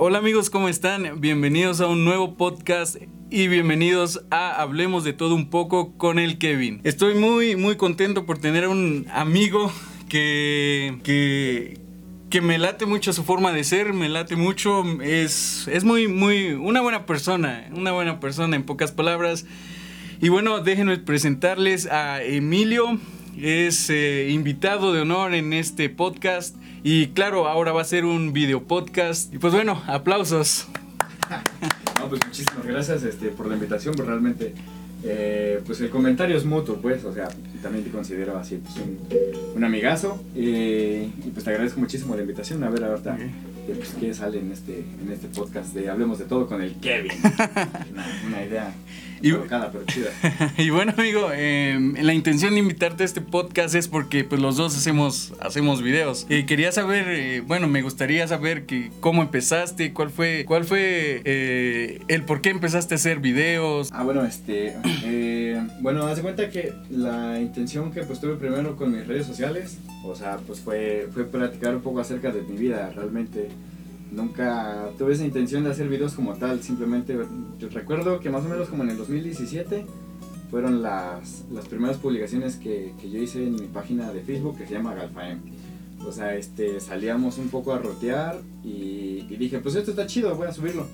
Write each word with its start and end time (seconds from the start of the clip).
Hola 0.00 0.18
amigos, 0.18 0.48
¿cómo 0.48 0.68
están? 0.68 1.20
Bienvenidos 1.20 1.80
a 1.80 1.88
un 1.88 2.04
nuevo 2.04 2.36
podcast 2.36 2.98
y 3.30 3.48
bienvenidos 3.48 4.24
a 4.30 4.62
Hablemos 4.62 5.02
de 5.02 5.12
todo 5.12 5.34
un 5.34 5.50
poco 5.50 5.98
con 5.98 6.20
el 6.20 6.38
Kevin. 6.38 6.80
Estoy 6.84 7.16
muy 7.16 7.56
muy 7.56 7.76
contento 7.76 8.24
por 8.24 8.38
tener 8.38 8.68
un 8.68 9.08
amigo 9.12 9.72
que 10.08 11.00
que 11.02 11.80
que 12.30 12.40
me 12.40 12.58
late 12.58 12.86
mucho 12.86 13.12
su 13.12 13.24
forma 13.24 13.52
de 13.52 13.64
ser, 13.64 13.92
me 13.92 14.08
late 14.08 14.36
mucho, 14.36 14.84
es 15.02 15.66
es 15.66 15.82
muy 15.82 16.06
muy 16.06 16.52
una 16.52 16.80
buena 16.80 17.04
persona, 17.04 17.68
una 17.74 17.90
buena 17.90 18.20
persona 18.20 18.54
en 18.54 18.62
pocas 18.62 18.92
palabras. 18.92 19.46
Y 20.20 20.28
bueno, 20.28 20.60
déjenme 20.60 20.96
presentarles 20.98 21.86
a 21.86 22.22
Emilio, 22.22 23.00
es 23.36 23.90
eh, 23.90 24.28
invitado 24.30 24.92
de 24.92 25.00
honor 25.00 25.34
en 25.34 25.52
este 25.52 25.88
podcast. 25.90 26.54
Y 26.90 27.08
claro, 27.08 27.46
ahora 27.46 27.72
va 27.72 27.82
a 27.82 27.84
ser 27.84 28.06
un 28.06 28.32
video 28.32 28.62
podcast. 28.62 29.34
Y 29.34 29.36
pues 29.36 29.52
bueno, 29.52 29.82
aplausos. 29.86 30.68
no, 32.00 32.08
pues 32.08 32.24
muchísimas 32.24 32.64
gracias 32.64 33.02
este, 33.02 33.28
por 33.28 33.46
la 33.46 33.56
invitación, 33.56 33.94
pues 33.94 34.08
realmente 34.08 34.54
eh, 35.04 35.60
pues 35.66 35.82
el 35.82 35.90
comentario 35.90 36.34
es 36.34 36.46
mutuo, 36.46 36.76
pues, 36.76 37.04
o 37.04 37.12
sea, 37.12 37.28
también 37.60 37.84
te 37.84 37.90
considero 37.90 38.38
así, 38.38 38.56
pues 38.56 38.76
un, 38.76 38.98
un 39.54 39.64
amigazo. 39.64 40.24
Eh, 40.34 41.10
y 41.26 41.28
pues 41.28 41.44
te 41.44 41.50
agradezco 41.50 41.78
muchísimo 41.78 42.16
la 42.16 42.22
invitación. 42.22 42.64
A 42.64 42.70
ver, 42.70 42.82
ahorita, 42.82 43.18
pues, 43.74 43.94
qué 43.98 44.14
sale 44.14 44.38
en 44.38 44.52
este, 44.52 44.84
en 45.02 45.12
este 45.12 45.28
podcast 45.28 45.74
de 45.74 45.90
Hablemos 45.90 46.18
de 46.18 46.24
Todo 46.24 46.46
con 46.46 46.62
el 46.62 46.74
Kevin. 46.76 47.12
una 48.26 48.44
idea 48.44 48.74
y, 49.20 49.30
y 50.62 50.70
bueno, 50.70 50.94
amigo, 50.96 51.30
em, 51.32 51.94
la 52.00 52.14
intención 52.14 52.54
de 52.54 52.60
invitarte 52.60 53.02
a 53.02 53.06
este 53.06 53.20
podcast 53.20 53.74
es 53.74 53.88
porque 53.88 54.24
pues 54.24 54.40
los 54.40 54.56
dos 54.56 54.76
hacemos, 54.76 55.34
hacemos 55.40 55.82
videos. 55.82 56.26
Y 56.28 56.44
quería 56.44 56.70
saber, 56.72 57.08
eh, 57.08 57.40
bueno, 57.40 57.66
me 57.68 57.82
gustaría 57.82 58.26
saber 58.28 58.64
que, 58.66 58.90
cómo 59.00 59.22
empezaste, 59.22 59.92
cuál 59.92 60.10
fue, 60.10 60.44
cuál 60.46 60.64
fue 60.64 61.22
eh, 61.24 62.00
el 62.08 62.22
por 62.22 62.40
qué 62.40 62.50
empezaste 62.50 62.94
a 62.94 62.96
hacer 62.96 63.18
videos. 63.18 63.90
Ah, 63.92 64.04
bueno, 64.04 64.24
este, 64.24 64.76
bueno, 65.80 66.06
haz 66.06 66.16
de 66.16 66.22
cuenta 66.22 66.50
que 66.50 66.72
la 66.90 67.40
intención 67.40 67.90
que 67.90 68.02
pues 68.02 68.20
tuve 68.20 68.36
primero 68.36 68.76
con 68.76 68.92
mis 68.92 69.06
redes 69.06 69.26
sociales, 69.26 69.78
o 70.04 70.14
sea, 70.14 70.38
pues 70.46 70.60
fue, 70.60 71.08
fue 71.12 71.24
platicar 71.24 71.74
un 71.74 71.82
poco 71.82 72.00
acerca 72.00 72.32
de 72.32 72.42
mi 72.42 72.56
vida, 72.56 72.90
realmente 72.94 73.48
nunca 74.10 74.90
tuve 74.98 75.12
esa 75.12 75.24
intención 75.24 75.64
de 75.64 75.70
hacer 75.70 75.88
videos 75.88 76.14
como 76.14 76.34
tal, 76.34 76.62
simplemente 76.62 77.16
yo 77.58 77.68
recuerdo 77.68 78.20
que 78.20 78.30
más 78.30 78.44
o 78.44 78.48
menos 78.48 78.68
como 78.68 78.82
en 78.84 78.90
el 78.90 78.96
2017 78.96 79.84
fueron 80.50 80.82
las, 80.82 81.44
las 81.52 81.66
primeras 81.66 81.98
publicaciones 81.98 82.56
que, 82.56 82.94
que, 83.00 83.10
yo 83.10 83.18
hice 83.18 83.46
en 83.46 83.54
mi 83.54 83.66
página 83.66 84.12
de 84.12 84.22
Facebook 84.22 84.56
que 84.56 84.66
se 84.66 84.74
llama 84.74 84.94
Galfaem. 84.94 85.40
O 86.06 86.12
sea, 86.12 86.34
este, 86.36 86.80
salíamos 86.80 87.38
un 87.38 87.48
poco 87.48 87.72
a 87.72 87.78
rotear 87.78 88.40
y, 88.64 89.24
dije, 89.36 89.58
pues 89.58 89.74
esto 89.74 89.90
está 89.90 90.06
chido, 90.06 90.34
voy 90.36 90.46
a 90.46 90.52
subirlo. 90.52 90.86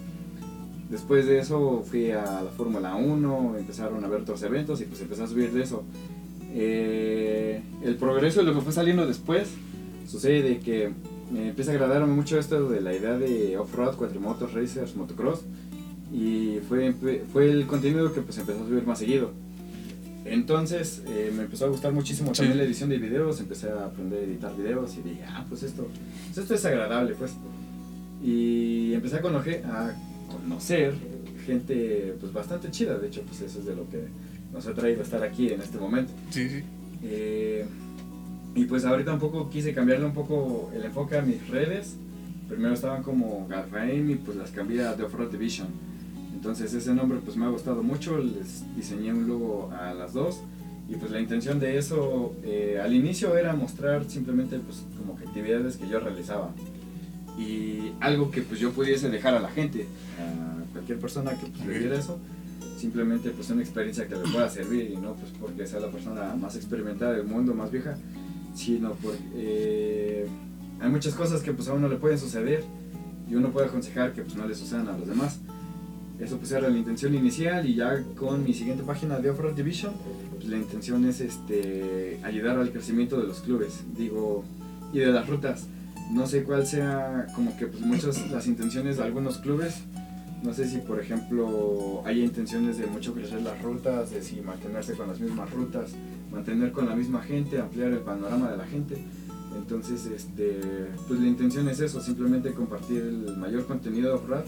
Después 0.91 1.27
de 1.27 1.39
eso 1.39 1.83
fui 1.89 2.11
a 2.11 2.43
la 2.43 2.51
Fórmula 2.57 2.95
1, 2.95 3.57
empezaron 3.59 4.05
a 4.05 4.09
ver 4.09 4.23
otros 4.23 4.43
eventos 4.43 4.81
y 4.81 4.85
pues 4.85 5.01
empecé 5.01 5.23
a 5.23 5.27
subir 5.27 5.53
de 5.53 5.63
eso. 5.63 5.83
Eh, 6.53 7.63
el 7.83 7.97
progreso 7.97 8.41
de 8.41 8.47
lo 8.47 8.55
que 8.55 8.61
fue 8.61 8.73
saliendo 8.73 9.07
después 9.07 9.49
sucede 10.07 10.61
que 10.61 10.91
me 11.33 11.49
empieza 11.49 11.73
a 11.73 11.75
agradar 11.75 12.07
mucho 12.07 12.39
esto 12.39 12.69
de 12.69 12.81
la 12.81 12.95
idea 12.95 13.19
de 13.19 13.57
off-road, 13.57 13.97
cuatrimotos, 13.97 14.53
racers, 14.53 14.95
motocross. 14.95 15.41
Y 16.13 16.59
fue, 16.69 16.95
fue 17.33 17.51
el 17.51 17.67
contenido 17.67 18.13
que 18.13 18.21
pues 18.21 18.39
empezó 18.39 18.63
a 18.63 18.67
subir 18.67 18.87
más 18.87 18.99
seguido. 18.99 19.33
Entonces 20.25 21.03
eh, 21.07 21.33
me 21.35 21.43
empezó 21.43 21.67
a 21.67 21.69
gustar 21.69 21.93
muchísimo 21.93 22.33
también 22.33 22.57
la 22.57 22.65
edición 22.65 22.89
de 22.89 22.99
videos, 22.99 23.41
empecé 23.41 23.69
a 23.69 23.87
aprender 23.87 24.21
a 24.21 24.23
editar 24.23 24.57
videos 24.57 24.97
y 24.97 25.03
dije, 25.03 25.25
ah, 25.29 25.45
pues 25.49 25.63
esto, 25.63 25.87
pues 26.27 26.39
esto 26.39 26.55
es 26.55 26.65
agradable, 26.65 27.15
pues. 27.15 27.33
Y 28.23 28.95
empecé 28.95 29.17
a 29.17 29.21
conocer, 29.23 29.65
a 29.67 29.95
conocer 30.45 30.95
gente 31.45 32.17
pues 32.21 32.33
bastante 32.33 32.71
chida, 32.71 32.99
de 32.99 33.09
hecho, 33.09 33.23
pues 33.23 33.41
eso 33.41 33.59
es 33.59 33.67
de 33.67 33.75
lo 33.75 33.89
que 33.89 34.05
nos 34.53 34.67
ha 34.67 34.75
traído 34.75 35.01
a 35.01 35.05
estar 35.05 35.23
aquí 35.23 35.49
en 35.49 35.61
este 35.61 35.79
momento. 35.79 36.13
Sí, 36.31 36.49
sí. 36.49 36.63
Eh, 37.03 37.67
y 38.55 38.65
pues 38.67 38.85
ahorita 38.85 39.13
un 39.13 39.19
poco 39.19 39.51
quise 39.51 39.75
cambiarle 39.75 40.07
un 40.07 40.15
poco 40.15 40.71
el 40.75 40.85
enfoque 40.85 41.17
a 41.17 41.23
mis 41.23 41.49
redes. 41.49 41.97
Primero 42.49 42.75
estaban 42.75 43.03
como 43.03 43.47
Garfaim 43.49 44.11
y 44.11 44.15
pues 44.17 44.37
las 44.37 44.51
cambié 44.51 44.85
a 44.87 44.95
The 44.95 45.05
Off-Road 45.05 45.31
Division. 45.31 45.69
Entonces 46.35 46.73
ese 46.73 46.95
nombre 46.95 47.19
pues 47.25 47.37
me 47.37 47.47
ha 47.47 47.49
gustado 47.49 47.83
mucho, 47.83 48.19
les 48.19 48.63
diseñé 48.77 49.13
un 49.13 49.27
logo 49.27 49.73
a 49.73 49.93
las 49.95 50.13
dos. 50.13 50.41
Y 50.89 50.97
pues 50.97 51.11
la 51.11 51.19
intención 51.19 51.59
de 51.59 51.79
eso 51.79 52.35
eh, 52.45 52.79
al 52.83 52.95
inicio 52.95 53.37
era 53.37 53.55
mostrar 53.55 54.05
simplemente 54.09 54.59
pues 54.59 54.85
como 54.99 55.17
que 55.19 55.27
actividades 55.27 55.77
que 55.77 55.89
yo 55.89 55.99
realizaba. 55.99 56.53
Y 57.39 57.93
algo 58.01 58.31
que 58.31 58.43
pues 58.43 58.61
yo 58.61 58.73
pudiese 58.73 59.11
dejar 59.11 59.35
a 59.35 59.41
la 59.41 59.51
gente, 59.51 59.87
a 60.19 60.73
cualquier 60.73 60.99
persona 60.99 61.33
que 61.33 61.47
pues, 61.47 61.83
eso 61.83 62.19
simplemente 62.85 63.31
pues 63.31 63.49
una 63.49 63.63
experiencia 63.63 64.07
que 64.07 64.15
le 64.15 64.23
pueda 64.31 64.49
servir 64.51 64.91
y 64.93 64.97
no 64.97 65.15
pues 65.15 65.33
porque 65.41 65.67
sea 65.67 65.81
la 65.81 65.91
persona 65.91 66.35
más 66.37 66.55
experimentada 66.55 67.13
del 67.13 67.25
mundo, 67.25 67.55
más 67.55 67.71
vieja, 67.71 67.97
sino 68.55 68.93
porque 68.95 69.19
eh, 69.35 70.27
hay 70.81 70.91
muchas 70.91 71.15
cosas 71.15 71.41
que 71.43 71.53
pues 71.53 71.67
a 71.69 71.73
uno 71.73 71.89
le 71.89 71.97
pueden 71.97 72.19
suceder 72.19 72.63
y 73.31 73.35
uno 73.35 73.51
puede 73.51 73.69
aconsejar 73.69 74.13
que 74.13 74.23
pues 74.23 74.37
no 74.37 74.47
le 74.47 74.55
sucedan 74.55 74.89
a 74.89 74.99
los 74.99 75.09
demás. 75.09 75.41
Eso 76.21 76.37
pues 76.37 76.53
era 76.53 76.69
la 76.69 76.77
intención 76.77 77.15
inicial 77.15 77.67
y 77.67 77.75
ya 77.75 78.03
con 78.17 78.45
mi 78.45 78.53
siguiente 78.53 78.85
página 78.85 79.19
de 79.19 79.31
Off-Road 79.31 79.55
Division, 79.55 79.95
pues 80.35 80.47
la 80.47 80.59
intención 80.59 81.09
es 81.09 81.21
este, 81.21 82.21
ayudar 82.23 82.59
al 82.59 82.71
crecimiento 82.71 83.19
de 83.19 83.27
los 83.27 83.41
clubes, 83.41 83.83
digo, 83.97 84.45
y 84.93 84.99
de 84.99 85.07
las 85.07 85.27
rutas. 85.27 85.67
No 86.11 86.27
sé 86.27 86.45
cuál 86.45 86.67
sea 86.67 87.27
como 87.35 87.57
que 87.57 87.67
pues 87.67 87.83
muchas 87.83 88.31
las 88.31 88.47
intenciones 88.47 88.99
de 88.99 89.05
algunos 89.05 89.39
clubes. 89.39 89.83
No 90.43 90.53
sé 90.53 90.69
si 90.69 90.79
por 90.79 91.01
ejemplo 91.01 92.03
hay 92.05 92.23
intenciones 92.23 92.77
de 92.77 92.87
mucho 92.87 93.15
crecer 93.15 93.43
las 93.43 93.61
rutas, 93.63 94.11
de 94.11 94.23
si 94.23 94.41
mantenerse 94.43 94.93
con 94.93 95.09
las 95.09 95.19
mismas 95.19 95.51
rutas, 95.51 95.93
mantener 96.31 96.73
con 96.73 96.87
la 96.87 96.95
misma 96.95 97.23
gente, 97.23 97.59
ampliar 97.59 97.93
el 97.93 98.01
panorama 98.01 98.51
de 98.51 98.57
la 98.59 98.67
gente. 98.67 98.99
Entonces, 99.57 100.07
este, 100.07 100.61
pues 101.09 101.21
la 101.21 101.27
intención 101.27 101.69
es 101.69 101.81
eso, 101.81 102.01
simplemente 102.01 102.53
compartir 102.53 103.03
el 103.03 103.37
mayor 103.37 103.67
contenido 103.67 104.09
de 104.09 104.15
off-road. 104.15 104.45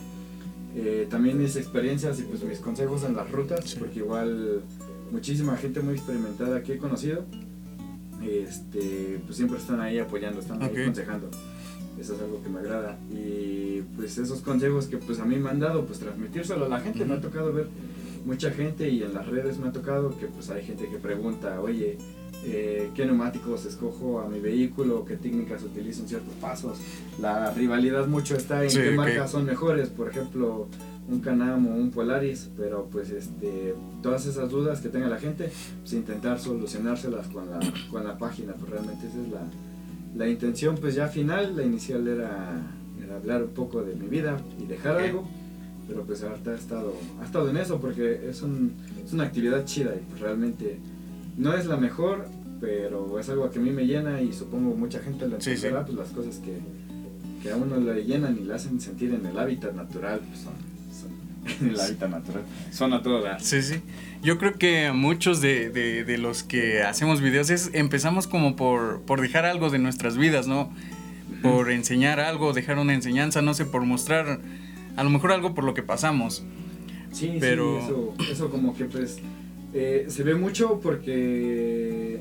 Eh, 0.75 1.07
también 1.09 1.39
mis 1.39 1.57
experiencias 1.57 2.21
y 2.21 2.25
pues 2.25 2.43
mis 2.45 2.59
consejos 2.59 3.05
en 3.05 3.17
las 3.17 3.31
rutas, 3.31 3.75
porque 3.77 4.01
igual 4.01 4.63
muchísima 5.11 5.57
gente 5.57 5.81
muy 5.81 5.95
experimentada 5.95 6.63
que 6.63 6.75
he 6.75 6.79
conocido, 6.79 7.25
este, 8.29 9.21
pues 9.25 9.37
siempre 9.37 9.59
están 9.59 9.81
ahí 9.81 9.99
apoyando, 9.99 10.41
están 10.41 10.63
ahí 10.63 10.77
aconsejando. 10.77 11.31
Eso 11.99 12.15
es 12.15 12.21
algo 12.21 12.43
que 12.43 12.49
me 12.49 12.61
agrada. 12.61 12.99
Y 13.11 13.83
pues 13.97 14.19
esos 14.19 14.41
consejos 14.41 14.87
que 14.87 14.99
pues 14.99 15.19
a 15.19 15.25
mí 15.25 15.37
me 15.37 15.51
han 15.51 15.61
dado, 15.61 15.87
pues 15.87 15.99
transmitírselo 15.99 16.67
a 16.67 16.69
la 16.69 16.81
gente. 16.81 17.05
Me 17.05 17.15
ha 17.15 17.21
tocado 17.21 17.53
ver 17.53 17.69
mucha 18.25 18.51
gente 18.51 18.89
y 18.89 19.03
en 19.03 19.15
las 19.15 19.27
redes 19.27 19.59
me 19.59 19.69
ha 19.69 19.73
tocado 19.73 20.17
que 20.19 20.27
pues 20.27 20.51
hay 20.51 20.65
gente 20.65 20.89
que 20.89 20.99
pregunta, 20.99 21.61
oye, 21.61 21.97
eh, 22.45 22.91
¿qué 22.95 23.07
neumáticos 23.07 23.65
escojo 23.65 24.21
a 24.21 24.29
mi 24.29 24.41
vehículo? 24.41 25.05
¿Qué 25.05 25.17
técnicas 25.17 25.63
utilizo 25.63 26.03
en 26.03 26.09
ciertos 26.09 26.35
pasos? 26.35 26.79
La 27.21 27.51
rivalidad 27.53 28.07
mucho 28.07 28.37
está 28.37 28.63
en 28.63 28.71
qué 28.71 28.91
marcas 28.91 29.31
son 29.31 29.47
mejores, 29.47 29.89
por 29.89 30.11
ejemplo, 30.11 30.69
un 31.09 31.21
Canam 31.21 31.67
o 31.67 31.75
un 31.75 31.91
Polaris, 31.91 32.51
pero 32.57 32.89
pues 32.91 33.11
este, 33.11 33.75
todas 34.03 34.27
esas 34.27 34.51
dudas 34.51 34.81
que 34.81 34.89
tenga 34.89 35.09
la 35.09 35.19
gente, 35.19 35.51
pues 35.81 35.93
intentar 35.93 36.39
solucionárselas 36.39 37.29
con 37.29 37.51
la, 37.51 37.61
con 37.91 38.05
la 38.05 38.19
página, 38.19 38.55
pues 38.55 38.71
realmente 38.71 39.07
esa 39.07 39.23
es 39.23 39.29
la, 39.29 39.43
la 40.17 40.29
intención 40.29 40.77
pues 40.77 40.95
ya 40.95 41.09
final, 41.09 41.57
la 41.57 41.63
inicial 41.63 42.07
era, 42.09 42.61
era 43.05 43.17
hablar 43.17 43.43
un 43.43 43.51
poco 43.51 43.83
de 43.83 43.95
mi 43.95 44.09
vida 44.09 44.37
y 44.61 44.67
dejar 44.67 44.99
algo 44.99 45.27
pero 45.89 46.05
pues 46.05 46.23
ahorita 46.23 46.51
ha 46.51 46.55
estado, 46.55 46.95
ha 47.21 47.25
estado 47.25 47.49
en 47.49 47.57
eso 47.57 47.81
porque 47.81 48.29
es, 48.29 48.43
un, 48.43 48.75
es 49.05 49.13
una 49.13 49.25
actividad 49.25 49.65
chida 49.65 49.95
y 49.95 50.01
pues 50.09 50.21
realmente 50.21 50.79
no 51.37 51.55
es 51.55 51.67
la 51.67 51.77
mejor, 51.77 52.27
pero 52.61 53.19
es 53.19 53.29
algo 53.29 53.51
que 53.51 53.59
a 53.59 53.63
mí 53.63 53.71
me 53.71 53.87
llena 53.87 54.21
y 54.21 54.33
supongo 54.33 54.75
mucha 54.75 55.01
gente 55.01 55.29
lo 55.29 55.37
entenderá, 55.37 55.85
pues 55.85 55.97
las 55.97 56.09
cosas 56.09 56.39
que, 56.39 56.59
que, 57.43 57.53
a 57.53 57.57
uno 57.57 57.77
le 57.77 58.05
llenan 58.05 58.37
y 58.37 58.45
le 58.45 58.55
hacen 58.55 58.81
sentir 58.81 59.15
en 59.15 59.25
el 59.27 59.39
hábitat 59.39 59.75
natural, 59.75 60.21
pues 60.27 60.41
son, 60.41 60.55
en 61.61 61.69
el 61.71 61.81
hábitat 61.81 62.11
natural, 62.11 62.43
son 62.71 62.93
a 62.93 63.03
todo 63.03 63.23
Sí, 63.39 63.63
sí. 63.63 63.81
Yo 64.23 64.39
creo 64.39 64.55
que 64.55 64.93
muchos 64.93 65.41
de, 65.41 65.71
de, 65.71 66.05
de, 66.05 66.19
los 66.19 66.43
que 66.43 66.83
hacemos 66.83 67.21
videos 67.21 67.51
es, 67.51 67.71
empezamos 67.75 68.27
como 68.27 68.57
por, 68.57 69.03
por 69.03 69.21
dejar 69.21 69.45
algo 69.45 69.71
de 69.71 69.79
nuestras 69.79 70.17
vidas, 70.17 70.47
¿no? 70.47 70.73
Por 71.43 71.71
enseñar 71.71 72.19
algo, 72.21 72.53
dejar 72.53 72.79
una 72.79 72.95
enseñanza, 72.95 73.43
no 73.43 73.55
sé, 73.55 73.65
por 73.65 73.83
mostrar 73.83 74.41
a 74.97 75.05
lo 75.05 75.11
mejor 75.11 75.33
algo 75.33 75.55
por 75.55 75.65
lo 75.65 75.75
que 75.75 75.83
pasamos. 75.83 76.45
Sí, 77.13 77.37
pero... 77.41 77.79
sí, 77.81 77.87
eso, 77.87 78.15
eso 78.33 78.51
como 78.51 78.77
que 78.77 78.87
pues 78.87 79.21
eh, 79.75 80.07
se 80.09 80.23
ve 80.23 80.35
mucho 80.35 80.81
porque... 80.83 82.21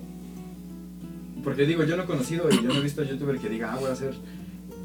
Porque 1.43 1.65
digo, 1.65 1.83
yo 1.83 1.95
no 1.95 2.03
he 2.03 2.05
conocido 2.05 2.49
y 2.49 2.55
yo 2.55 2.63
no 2.63 2.75
he 2.75 2.81
visto 2.81 3.01
a 3.01 3.05
youtuber 3.05 3.37
que 3.39 3.49
diga, 3.49 3.73
ah, 3.73 3.77
voy 3.79 3.89
a 3.89 3.93
hacer... 3.93 4.13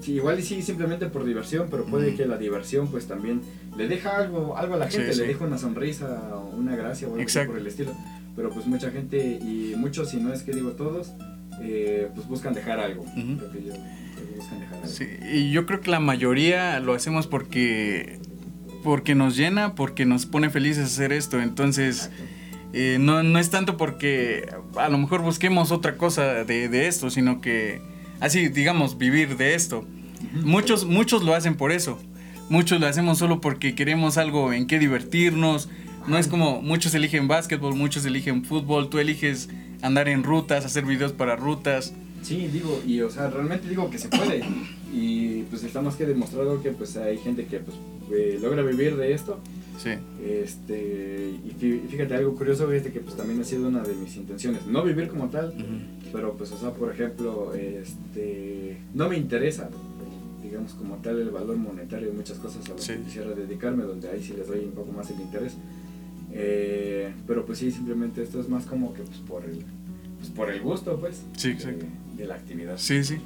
Sí, 0.00 0.14
igual 0.14 0.38
y 0.40 0.42
sí, 0.42 0.62
simplemente 0.62 1.06
por 1.06 1.24
diversión, 1.24 1.68
pero 1.70 1.84
puede 1.84 2.14
que 2.14 2.24
la 2.24 2.38
diversión 2.38 2.88
pues 2.88 3.06
también 3.06 3.42
le 3.76 3.86
deja 3.86 4.16
algo, 4.16 4.56
algo 4.56 4.74
a 4.74 4.78
la 4.78 4.88
gente, 4.88 5.14
le 5.14 5.26
deja 5.26 5.44
una 5.44 5.58
sonrisa, 5.58 6.38
una 6.56 6.74
gracia 6.74 7.06
o 7.06 7.14
algo 7.16 7.46
por 7.46 7.58
el 7.58 7.66
estilo. 7.66 7.92
Pero 8.34 8.50
pues 8.50 8.66
mucha 8.66 8.90
gente 8.90 9.18
y 9.18 9.74
muchos, 9.76 10.10
si 10.10 10.16
no 10.18 10.32
es 10.32 10.42
que 10.42 10.52
digo 10.52 10.70
todos, 10.70 11.12
eh, 11.60 12.08
pues 12.14 12.26
buscan 12.26 12.54
dejar 12.54 12.80
algo. 12.80 13.04
Creo 13.14 13.52
que 13.52 13.64
yo, 13.64 13.74
buscan 14.36 14.60
dejar 14.60 14.76
algo. 14.76 14.88
Sí, 14.88 15.06
y 15.32 15.50
yo 15.50 15.66
creo 15.66 15.80
que 15.80 15.90
la 15.90 16.00
mayoría 16.00 16.80
lo 16.80 16.94
hacemos 16.94 17.26
porque, 17.26 18.18
porque 18.82 19.14
nos 19.14 19.36
llena, 19.36 19.74
porque 19.74 20.06
nos 20.06 20.24
pone 20.24 20.48
felices 20.48 20.84
hacer 20.84 21.12
esto. 21.12 21.42
Entonces, 21.42 22.10
eh, 22.72 22.96
no, 22.98 23.22
no, 23.22 23.38
es 23.38 23.50
tanto 23.50 23.76
porque 23.76 24.48
a 24.76 24.88
lo 24.88 24.96
mejor 24.96 25.20
busquemos 25.20 25.72
otra 25.72 25.96
cosa 25.98 26.44
de, 26.44 26.68
de 26.70 26.86
esto, 26.86 27.10
sino 27.10 27.42
que, 27.42 27.82
así, 28.20 28.48
digamos, 28.48 28.98
vivir 28.98 29.36
de 29.36 29.54
esto. 29.54 29.84
Muchos, 30.32 30.84
muchos 30.84 31.22
lo 31.22 31.34
hacen 31.34 31.56
por 31.56 31.72
eso. 31.72 31.98
Muchos 32.48 32.80
lo 32.80 32.86
hacemos 32.86 33.18
solo 33.18 33.40
porque 33.40 33.74
queremos 33.74 34.18
algo 34.18 34.52
en 34.52 34.66
qué 34.66 34.78
divertirnos. 34.78 35.68
No 36.06 36.18
es 36.18 36.28
como 36.28 36.62
muchos 36.62 36.94
eligen 36.94 37.28
básquetbol, 37.28 37.74
muchos 37.74 38.04
eligen 38.04 38.44
fútbol, 38.44 38.90
tú 38.90 38.98
eliges 38.98 39.48
andar 39.82 40.08
en 40.08 40.24
rutas, 40.24 40.64
hacer 40.64 40.84
videos 40.84 41.12
para 41.12 41.36
rutas. 41.36 41.94
Sí, 42.22 42.48
digo, 42.52 42.82
y 42.86 43.00
o 43.00 43.10
sea, 43.10 43.28
realmente 43.30 43.68
digo 43.68 43.90
que 43.90 43.98
se 43.98 44.08
puede. 44.08 44.42
Y 44.92 45.42
pues 45.44 45.62
está 45.62 45.80
más 45.80 45.94
que 45.96 46.04
demostrado 46.04 46.62
que 46.62 46.70
pues 46.70 46.96
hay 46.96 47.18
gente 47.18 47.46
que 47.46 47.60
pues 47.60 47.76
eh, 48.12 48.38
logra 48.40 48.62
vivir 48.62 48.96
de 48.96 49.14
esto. 49.14 49.38
Sí. 49.82 49.90
Este, 50.22 51.30
y 51.42 51.88
fíjate, 51.88 52.14
algo 52.14 52.34
curioso 52.34 52.70
este 52.70 52.92
que 52.92 53.00
pues 53.00 53.16
también 53.16 53.40
ha 53.40 53.44
sido 53.44 53.68
una 53.68 53.82
de 53.82 53.94
mis 53.94 54.14
intenciones. 54.16 54.66
No 54.66 54.82
vivir 54.82 55.08
como 55.08 55.30
tal, 55.30 55.54
pero 56.12 56.34
pues 56.34 56.52
o 56.52 56.58
sea, 56.58 56.70
por 56.72 56.92
ejemplo, 56.92 57.54
este, 57.54 58.76
no 58.92 59.08
me 59.08 59.16
interesa 59.16 59.70
digamos 60.50 60.74
como 60.74 60.96
tal 60.96 61.20
el 61.20 61.30
valor 61.30 61.56
monetario 61.56 62.08
de 62.08 62.14
muchas 62.14 62.38
cosas 62.38 62.68
a 62.68 62.74
las 62.74 62.86
que 62.86 62.98
quisiera 62.98 63.30
dedicarme, 63.30 63.84
donde 63.84 64.10
ahí 64.10 64.22
sí 64.22 64.34
les 64.36 64.48
doy 64.48 64.60
un 64.60 64.72
poco 64.72 64.92
más 64.92 65.08
el 65.10 65.20
interés. 65.20 65.56
Eh, 66.32 67.12
pero 67.26 67.46
pues 67.46 67.58
sí, 67.58 67.70
simplemente 67.70 68.22
esto 68.22 68.40
es 68.40 68.48
más 68.48 68.66
como 68.66 68.92
que 68.92 69.02
pues 69.02 69.18
por 69.18 69.44
el, 69.44 69.64
pues, 70.18 70.30
por 70.30 70.50
el 70.50 70.60
gusto, 70.60 70.98
pues, 70.98 71.22
sí, 71.36 71.54
de, 72.16 72.26
la 72.26 72.34
actividad. 72.34 72.76
Sí, 72.78 73.04
sí. 73.04 73.18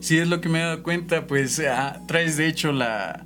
Sí, 0.00 0.18
es 0.18 0.28
lo 0.28 0.40
que 0.40 0.48
me 0.48 0.58
he 0.58 0.62
dado 0.62 0.82
cuenta, 0.82 1.26
pues 1.26 1.60
ah, 1.60 2.02
traes 2.08 2.36
de 2.36 2.48
hecho 2.48 2.72
la, 2.72 3.24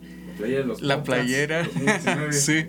la 0.80 1.02
playera, 1.02 1.68
sí, 2.30 2.66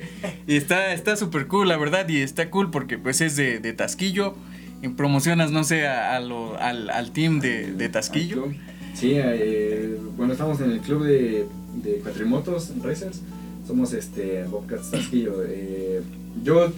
y 0.47 0.55
está 0.55 0.93
está 0.93 1.15
súper 1.15 1.47
cool, 1.47 1.67
la 1.67 1.77
verdad, 1.77 2.07
y 2.09 2.17
está 2.17 2.49
cool 2.49 2.71
porque 2.71 2.97
pues 2.97 3.21
es 3.21 3.35
de, 3.35 3.59
de 3.59 3.73
Tasquillo, 3.73 4.35
y 4.81 4.89
promocionas, 4.89 5.51
no 5.51 5.63
sé, 5.63 5.87
a, 5.87 6.19
lo, 6.19 6.57
al, 6.57 6.89
al, 6.89 7.11
team 7.11 7.39
de, 7.39 7.73
de 7.73 7.89
Tasquillo. 7.89 8.47
Sí, 8.93 9.13
eh, 9.15 9.97
bueno, 10.15 10.33
estamos 10.33 10.59
en 10.61 10.71
el 10.71 10.79
club 10.79 11.03
de, 11.03 11.45
de 11.83 11.99
cuatrimotos 11.99 12.71
racers. 12.81 13.21
Somos 13.67 13.93
este 13.93 14.43
Bobcats 14.45 14.91
Tasquillo. 14.91 15.43
Eh, 15.47 16.01
yo 16.43 16.71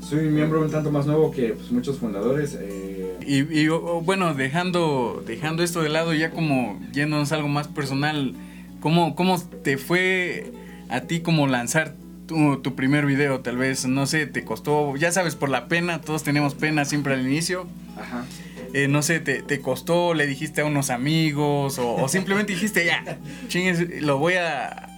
soy 0.00 0.28
miembro 0.28 0.62
un 0.62 0.70
tanto 0.70 0.90
más 0.90 1.06
nuevo 1.06 1.30
que 1.30 1.48
pues, 1.48 1.70
muchos 1.70 1.98
fundadores. 1.98 2.56
Eh. 2.60 3.18
Y, 3.26 3.68
bueno, 3.68 4.34
dejando, 4.34 5.22
dejando 5.26 5.62
esto 5.62 5.82
de 5.82 5.88
lado, 5.88 6.12
ya 6.14 6.30
como 6.30 6.80
yéndonos 6.92 7.32
algo 7.32 7.48
más 7.48 7.68
personal, 7.68 8.34
¿cómo, 8.82 9.14
cómo 9.14 9.40
te 9.40 9.78
fue 9.78 10.52
a 10.90 11.00
ti 11.02 11.20
como 11.20 11.46
lanzar 11.46 11.94
tu, 12.26 12.60
tu, 12.60 12.74
primer 12.74 13.06
video? 13.06 13.40
Tal 13.40 13.56
vez, 13.56 13.86
no 13.86 14.04
sé, 14.04 14.26
te 14.26 14.44
costó, 14.44 14.94
ya 14.96 15.10
sabes, 15.10 15.36
por 15.36 15.48
la 15.48 15.68
pena, 15.68 16.02
todos 16.02 16.22
tenemos 16.22 16.54
pena 16.54 16.84
siempre 16.84 17.14
al 17.14 17.26
inicio. 17.26 17.66
Ajá. 17.96 18.26
Eh, 18.74 18.88
no 18.88 19.02
sé, 19.02 19.20
te, 19.20 19.42
te, 19.42 19.60
costó, 19.60 20.14
le 20.14 20.26
dijiste 20.26 20.62
a 20.62 20.64
unos 20.64 20.90
amigos 20.90 21.78
o, 21.78 22.08
simplemente 22.08 22.52
dijiste, 22.54 22.84
ya, 22.86 23.18
chingues, 23.48 24.02
lo 24.02 24.18
voy 24.18 24.34
a, 24.34 24.88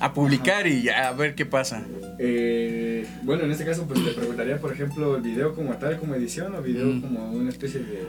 a 0.00 0.12
publicar 0.12 0.66
y 0.66 0.82
ya, 0.82 1.08
a 1.08 1.12
ver 1.12 1.36
qué 1.36 1.46
pasa? 1.46 1.84
Eh, 2.18 3.06
bueno, 3.22 3.44
en 3.44 3.52
este 3.52 3.64
caso, 3.64 3.86
pues 3.86 4.04
te 4.04 4.10
preguntaría, 4.10 4.58
por 4.58 4.72
ejemplo, 4.72 5.16
el 5.16 5.22
video 5.22 5.54
como 5.54 5.74
tal, 5.74 5.98
como 5.98 6.16
edición 6.16 6.54
o 6.56 6.62
video 6.62 7.00
como 7.00 7.30
una 7.30 7.48
especie 7.48 7.80
de, 7.80 8.06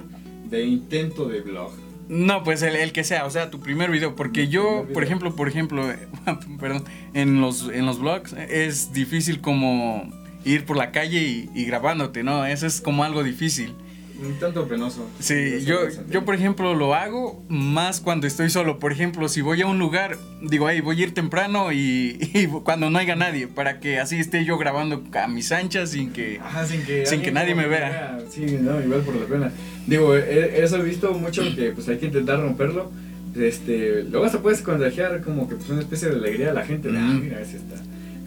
de, 0.49 0.65
intento 0.65 1.27
de 1.27 1.41
blog. 1.41 1.71
No, 2.09 2.43
pues 2.43 2.61
el, 2.61 2.75
el, 2.75 2.93
que 2.93 3.03
sea, 3.03 3.25
o 3.25 3.29
sea, 3.29 3.51
tu 3.51 3.59
primer 3.59 3.91
video, 3.91 4.15
porque 4.15 4.47
yo, 4.47 4.85
por 4.93 5.03
ejemplo, 5.03 5.35
por 5.35 5.47
ejemplo, 5.49 5.93
perdón, 6.59 6.85
en 7.13 7.41
los, 7.41 7.69
en 7.69 7.85
los 7.85 7.99
blogs 7.99 8.33
es 8.33 8.93
difícil 8.93 9.41
como 9.41 10.09
ir 10.45 10.65
por 10.65 10.77
la 10.77 10.91
calle 10.91 11.21
y, 11.21 11.49
y 11.53 11.65
grabándote, 11.65 12.23
¿no? 12.23 12.45
Eso 12.45 12.65
es 12.65 12.79
como 12.79 13.03
algo 13.03 13.23
difícil. 13.23 13.75
Un 14.19 14.39
tanto 14.39 14.67
penoso. 14.67 15.07
Sí, 15.19 15.63
yo, 15.63 15.79
yo 16.09 16.25
por 16.25 16.33
ejemplo 16.33 16.73
lo 16.73 16.95
hago 16.95 17.43
más 17.49 18.01
cuando 18.01 18.25
estoy 18.25 18.49
solo. 18.49 18.79
Por 18.79 18.91
ejemplo, 18.91 19.29
si 19.29 19.41
voy 19.41 19.61
a 19.61 19.67
un 19.67 19.77
lugar, 19.77 20.17
digo, 20.41 20.67
ahí 20.67 20.81
voy 20.81 20.99
a 20.99 21.03
ir 21.03 21.13
temprano 21.13 21.71
y, 21.71 22.49
cuando 22.63 22.89
no 22.89 22.97
haya 22.99 23.15
nadie, 23.15 23.47
para 23.47 23.79
que 23.79 23.99
así 23.99 24.19
esté 24.19 24.43
yo 24.45 24.57
grabando 24.57 25.03
a 25.13 25.27
mis 25.27 25.51
anchas 25.51 25.91
sin 25.91 26.11
que, 26.11 26.39
sin 26.67 26.83
que, 26.83 27.05
sin 27.05 27.21
que 27.21 27.31
nadie 27.31 27.53
me 27.53 27.67
vea. 27.67 28.19
Sí, 28.29 28.57
no, 28.59 28.81
igual 28.81 29.01
por 29.01 29.15
la 29.15 29.25
pena. 29.25 29.51
Digo, 29.85 30.15
eso 30.15 30.77
he 30.77 30.83
visto 30.83 31.13
mucho 31.13 31.43
que 31.55 31.71
pues 31.71 31.87
hay 31.87 31.97
que 31.97 32.07
intentar 32.07 32.39
romperlo. 32.39 32.91
Este, 33.35 34.03
luego 34.03 34.25
hasta 34.25 34.41
puedes 34.41 34.61
contagiar 34.61 35.21
como 35.21 35.47
que 35.47 35.55
pues, 35.55 35.69
una 35.69 35.81
especie 35.81 36.09
de 36.09 36.15
alegría 36.15 36.51
a 36.51 36.53
la 36.53 36.65
gente. 36.65 36.91
De, 36.91 36.97
ah, 36.97 37.19
mira, 37.21 37.39
ese 37.39 37.57
está 37.57 37.75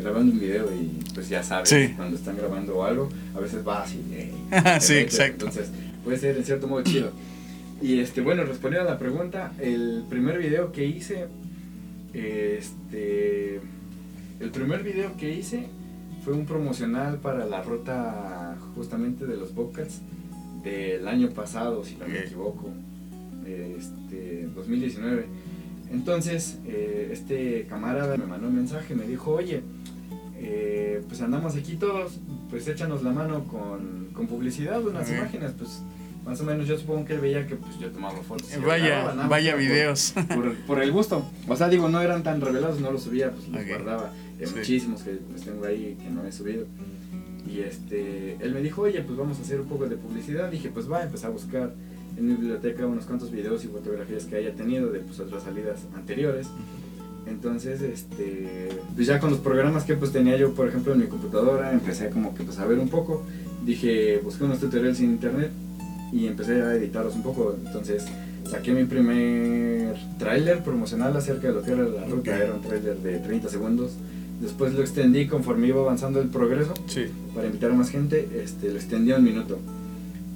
grabando 0.00 0.32
un 0.32 0.40
video 0.40 0.66
y 0.72 1.04
pues 1.14 1.28
ya 1.28 1.42
sabes, 1.42 1.74
cuando 1.96 2.16
están 2.16 2.36
grabando 2.36 2.84
algo, 2.84 3.08
a 3.34 3.40
veces 3.40 3.66
va 3.66 3.82
así. 3.82 4.00
sí, 4.80 4.94
exacto. 4.94 5.46
Entonces 5.46 5.70
puede 6.04 6.18
ser 6.18 6.36
en 6.36 6.44
cierto 6.44 6.66
modo 6.66 6.82
chido. 6.82 7.12
Y 7.82 7.98
este, 8.00 8.20
bueno, 8.20 8.44
respondiendo 8.44 8.88
a 8.88 8.92
la 8.92 8.98
pregunta, 8.98 9.52
el 9.58 10.04
primer 10.08 10.38
video 10.38 10.72
que 10.72 10.84
hice, 10.84 11.26
este, 12.12 13.60
el 14.40 14.50
primer 14.50 14.82
video 14.82 15.16
que 15.16 15.32
hice 15.32 15.66
fue 16.24 16.34
un 16.34 16.44
promocional 16.44 17.18
para 17.18 17.46
la 17.46 17.62
ruta 17.62 18.56
justamente 18.74 19.26
de 19.26 19.36
los 19.36 19.54
Bobcats 19.54 20.00
del 20.62 21.08
año 21.08 21.30
pasado, 21.30 21.82
si 21.84 21.96
no 21.96 22.06
me 22.06 22.18
equivoco, 22.18 22.70
este, 23.46 24.46
2019. 24.54 25.24
Entonces, 25.90 26.58
eh, 26.66 27.08
este 27.12 27.66
camarada 27.68 28.16
me 28.16 28.26
mandó 28.26 28.48
un 28.48 28.54
mensaje, 28.54 28.94
me 28.94 29.06
dijo, 29.06 29.32
oye, 29.32 29.62
eh, 30.42 31.02
pues 31.06 31.20
andamos 31.20 31.54
aquí 31.54 31.76
todos, 31.76 32.18
pues 32.48 32.66
échanos 32.66 33.02
la 33.02 33.12
mano 33.12 33.44
con, 33.44 34.08
con 34.14 34.26
publicidad, 34.26 34.82
unas 34.82 35.10
imágenes, 35.10 35.52
pues 35.52 35.82
más 36.24 36.40
o 36.40 36.44
menos 36.44 36.66
yo 36.66 36.78
supongo 36.78 37.04
que 37.04 37.14
él 37.14 37.20
veía 37.20 37.46
que 37.46 37.56
pues 37.56 37.78
yo 37.78 37.90
tomaba 37.90 38.22
fotos. 38.22 38.48
Vaya, 38.64 39.12
vaya 39.28 39.54
videos. 39.54 40.14
Por, 40.66 40.82
el 40.82 40.92
gusto. 40.92 41.24
O 41.46 41.56
sea, 41.56 41.68
digo, 41.68 41.88
no 41.88 42.00
eran 42.00 42.22
tan 42.22 42.40
revelados, 42.40 42.80
no 42.80 42.90
los 42.90 43.02
subía, 43.02 43.30
pues 43.32 43.48
los 43.48 43.66
guardaba. 43.66 44.12
Hay 44.40 44.46
muchísimos 44.46 45.02
que 45.02 45.12
pues, 45.12 45.42
tengo 45.42 45.64
ahí 45.66 45.98
que 46.00 46.10
no 46.10 46.24
he 46.24 46.32
subido. 46.32 46.66
Y 47.46 47.60
este, 47.60 48.36
él 48.40 48.54
me 48.54 48.62
dijo, 48.62 48.82
oye, 48.82 49.02
pues 49.02 49.18
vamos 49.18 49.38
a 49.38 49.42
hacer 49.42 49.60
un 49.60 49.68
poco 49.68 49.88
de 49.88 49.96
publicidad. 49.96 50.50
Dije, 50.50 50.70
pues 50.70 50.90
va, 50.90 51.02
empecé 51.02 51.26
a 51.26 51.30
buscar 51.30 51.74
en 52.16 52.26
mi 52.26 52.34
biblioteca 52.34 52.86
unos 52.86 53.04
cuantos 53.04 53.30
videos 53.30 53.64
y 53.64 53.68
fotografías 53.68 54.24
que 54.24 54.36
haya 54.36 54.54
tenido 54.54 54.90
de 54.90 55.00
pues, 55.00 55.20
otras 55.20 55.42
salidas 55.42 55.86
anteriores. 55.94 56.48
Entonces, 57.30 57.80
este, 57.80 58.68
pues 58.94 59.06
ya 59.06 59.20
con 59.20 59.30
los 59.30 59.38
programas 59.38 59.84
que 59.84 59.94
pues 59.94 60.12
tenía 60.12 60.36
yo, 60.36 60.52
por 60.52 60.68
ejemplo, 60.68 60.92
en 60.92 60.98
mi 60.98 61.06
computadora, 61.06 61.72
empecé 61.72 62.10
como 62.10 62.34
que 62.34 62.42
pues 62.42 62.58
a 62.58 62.66
ver 62.66 62.78
un 62.78 62.88
poco. 62.88 63.22
Dije, 63.64 64.20
busqué 64.22 64.44
unos 64.44 64.58
tutoriales 64.58 65.00
en 65.00 65.12
internet 65.12 65.50
y 66.12 66.26
empecé 66.26 66.60
a 66.60 66.74
editarlos 66.74 67.14
un 67.14 67.22
poco. 67.22 67.56
Entonces, 67.64 68.04
saqué 68.50 68.72
mi 68.72 68.84
primer 68.84 69.96
tráiler 70.18 70.62
promocional 70.62 71.16
acerca 71.16 71.48
de 71.48 71.54
lo 71.54 71.62
que 71.62 71.72
era 71.72 71.84
la 71.84 72.04
ruta. 72.04 72.36
Era 72.36 72.52
un 72.52 72.62
tráiler 72.62 72.96
de 72.98 73.18
30 73.18 73.48
segundos. 73.48 73.92
Después 74.40 74.74
lo 74.74 74.80
extendí 74.80 75.26
conforme 75.26 75.68
iba 75.68 75.80
avanzando 75.80 76.20
el 76.20 76.28
progreso. 76.28 76.74
Para 77.34 77.46
invitar 77.46 77.70
a 77.70 77.74
más 77.74 77.90
gente, 77.90 78.28
este, 78.42 78.70
lo 78.70 78.76
extendí 78.76 79.12
a 79.12 79.16
un 79.16 79.24
minuto. 79.24 79.58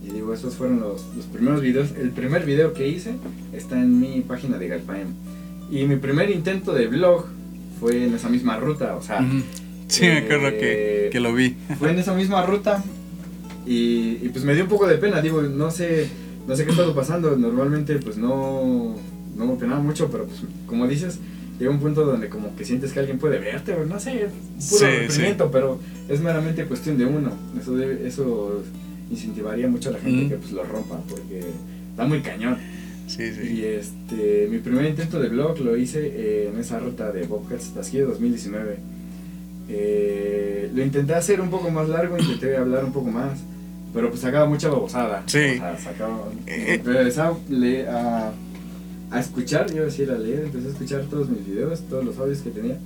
Y 0.06 0.10
digo, 0.12 0.32
esos 0.32 0.54
fueron 0.54 0.80
los, 0.80 1.04
los 1.16 1.26
primeros 1.26 1.60
videos. 1.60 1.92
El 1.98 2.10
primer 2.10 2.44
video 2.44 2.72
que 2.72 2.86
hice 2.86 3.14
está 3.52 3.80
en 3.80 3.98
mi 3.98 4.20
página 4.20 4.58
de 4.58 4.68
Galpaem. 4.68 5.08
Y 5.70 5.84
mi 5.84 5.96
primer 5.96 6.30
intento 6.30 6.72
de 6.72 6.86
vlog 6.86 7.26
fue 7.80 8.04
en 8.04 8.14
esa 8.14 8.28
misma 8.28 8.58
ruta, 8.58 8.96
o 8.96 9.02
sea... 9.02 9.26
Sí, 9.86 10.02
me 10.06 10.18
acuerdo 10.18 10.50
que, 10.50 11.10
que, 11.12 11.20
lo 11.20 11.34
vi. 11.34 11.56
Fue 11.78 11.90
en 11.90 11.98
esa 11.98 12.14
misma 12.14 12.44
ruta 12.44 12.82
y, 13.66 14.18
y, 14.22 14.30
pues 14.32 14.44
me 14.44 14.54
dio 14.54 14.64
un 14.64 14.70
poco 14.70 14.86
de 14.86 14.96
pena, 14.96 15.20
digo, 15.20 15.42
no 15.42 15.70
sé, 15.70 16.08
no 16.46 16.56
sé 16.56 16.64
qué 16.64 16.70
estaba 16.70 16.94
pasando, 16.94 17.36
normalmente 17.36 17.96
pues 17.96 18.16
no, 18.16 18.96
no 19.36 19.46
me 19.46 19.54
penaba 19.56 19.80
mucho, 19.80 20.10
pero 20.10 20.26
pues 20.26 20.40
como 20.66 20.86
dices, 20.86 21.18
llega 21.58 21.70
un 21.70 21.80
punto 21.80 22.04
donde 22.04 22.28
como 22.28 22.54
que 22.56 22.64
sientes 22.64 22.92
que 22.92 23.00
alguien 23.00 23.18
puede 23.18 23.38
verte, 23.38 23.72
o 23.74 23.84
no 23.84 24.00
sé, 24.00 24.28
puro 24.70 24.86
sí, 25.08 25.22
pero 25.52 25.78
es 26.08 26.20
meramente 26.20 26.64
cuestión 26.64 26.98
de 26.98 27.06
uno, 27.06 27.32
eso, 27.60 27.80
eso 27.80 28.62
incentivaría 29.10 29.68
mucho 29.68 29.90
a 29.90 29.92
la 29.92 29.98
gente 29.98 30.28
que 30.28 30.36
pues 30.36 30.52
lo 30.52 30.64
rompa, 30.64 30.98
porque 31.08 31.40
está 31.90 32.06
muy 32.06 32.20
cañón. 32.20 32.58
Sí, 33.06 33.32
sí. 33.34 33.52
Y 33.52 33.64
este, 33.64 34.48
mi 34.50 34.58
primer 34.58 34.86
intento 34.86 35.20
de 35.20 35.28
blog 35.28 35.58
lo 35.60 35.76
hice 35.76 36.06
eh, 36.06 36.50
en 36.52 36.58
esa 36.58 36.78
ruta 36.78 37.12
de 37.12 37.26
Bobcats 37.26 37.74
Tasquillo 37.74 38.08
2019. 38.08 38.78
Eh, 39.68 40.70
lo 40.74 40.82
intenté 40.82 41.14
hacer 41.14 41.40
un 41.40 41.50
poco 41.50 41.70
más 41.70 41.88
largo, 41.88 42.18
intenté 42.18 42.56
hablar 42.56 42.84
un 42.84 42.92
poco 42.92 43.10
más, 43.10 43.40
pero 43.92 44.08
pues 44.08 44.20
sacaba 44.20 44.46
mucha 44.46 44.68
babosada. 44.68 45.22
Sí. 45.26 45.38
O 45.38 45.58
sea, 45.58 45.78
sacaba, 45.78 46.24
eh, 46.46 46.80
empecé 46.84 47.20
a, 47.20 48.32
a, 49.10 49.20
escuchar, 49.20 49.72
yo 49.72 49.84
decía 49.84 50.12
a 50.12 50.18
leer, 50.18 50.44
empecé 50.44 50.68
a 50.68 50.70
escuchar 50.70 51.02
todos 51.04 51.28
mis 51.28 51.46
videos, 51.46 51.80
todos 51.88 52.04
los 52.04 52.18
audios 52.18 52.38
que 52.38 52.50
tenía 52.50 52.78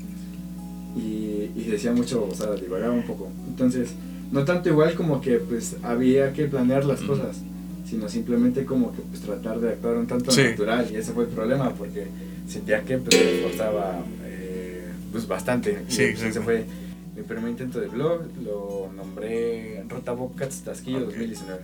y, 0.96 1.50
y 1.56 1.68
decía 1.70 1.92
mucha 1.92 2.16
babosada, 2.16 2.56
divagaba 2.56 2.92
un 2.92 3.06
poco. 3.06 3.28
Entonces, 3.48 3.90
no 4.30 4.44
tanto 4.44 4.68
igual 4.68 4.94
como 4.94 5.20
que 5.20 5.38
pues 5.38 5.76
había 5.82 6.32
que 6.32 6.46
planear 6.46 6.84
las 6.84 7.00
cosas 7.00 7.38
sino 7.88 8.08
simplemente 8.08 8.64
como 8.64 8.92
que 8.92 9.00
pues 9.00 9.22
tratar 9.22 9.60
de 9.60 9.70
actuar 9.70 9.96
un 9.96 10.06
tanto 10.06 10.30
natural 10.30 10.88
y 10.92 10.96
ese 10.96 11.12
fue 11.12 11.24
el 11.24 11.30
problema 11.30 11.70
porque 11.70 12.06
sentía 12.46 12.82
que 12.82 12.98
pues 12.98 13.16
me 13.16 13.36
esforzaba 13.36 14.00
eh, 14.24 14.88
pues 15.10 15.26
bastante. 15.26 15.84
Sí, 15.88 16.02
y, 16.02 16.12
pues, 16.12 16.22
ese 16.24 16.40
fue 16.40 16.64
mi 17.16 17.22
primer 17.22 17.50
intento 17.50 17.80
de 17.80 17.88
blog, 17.88 18.22
lo 18.44 18.90
nombré 18.94 19.82
Rotabocats 19.88 20.62
Tasquillo 20.62 21.00
2019. 21.06 21.60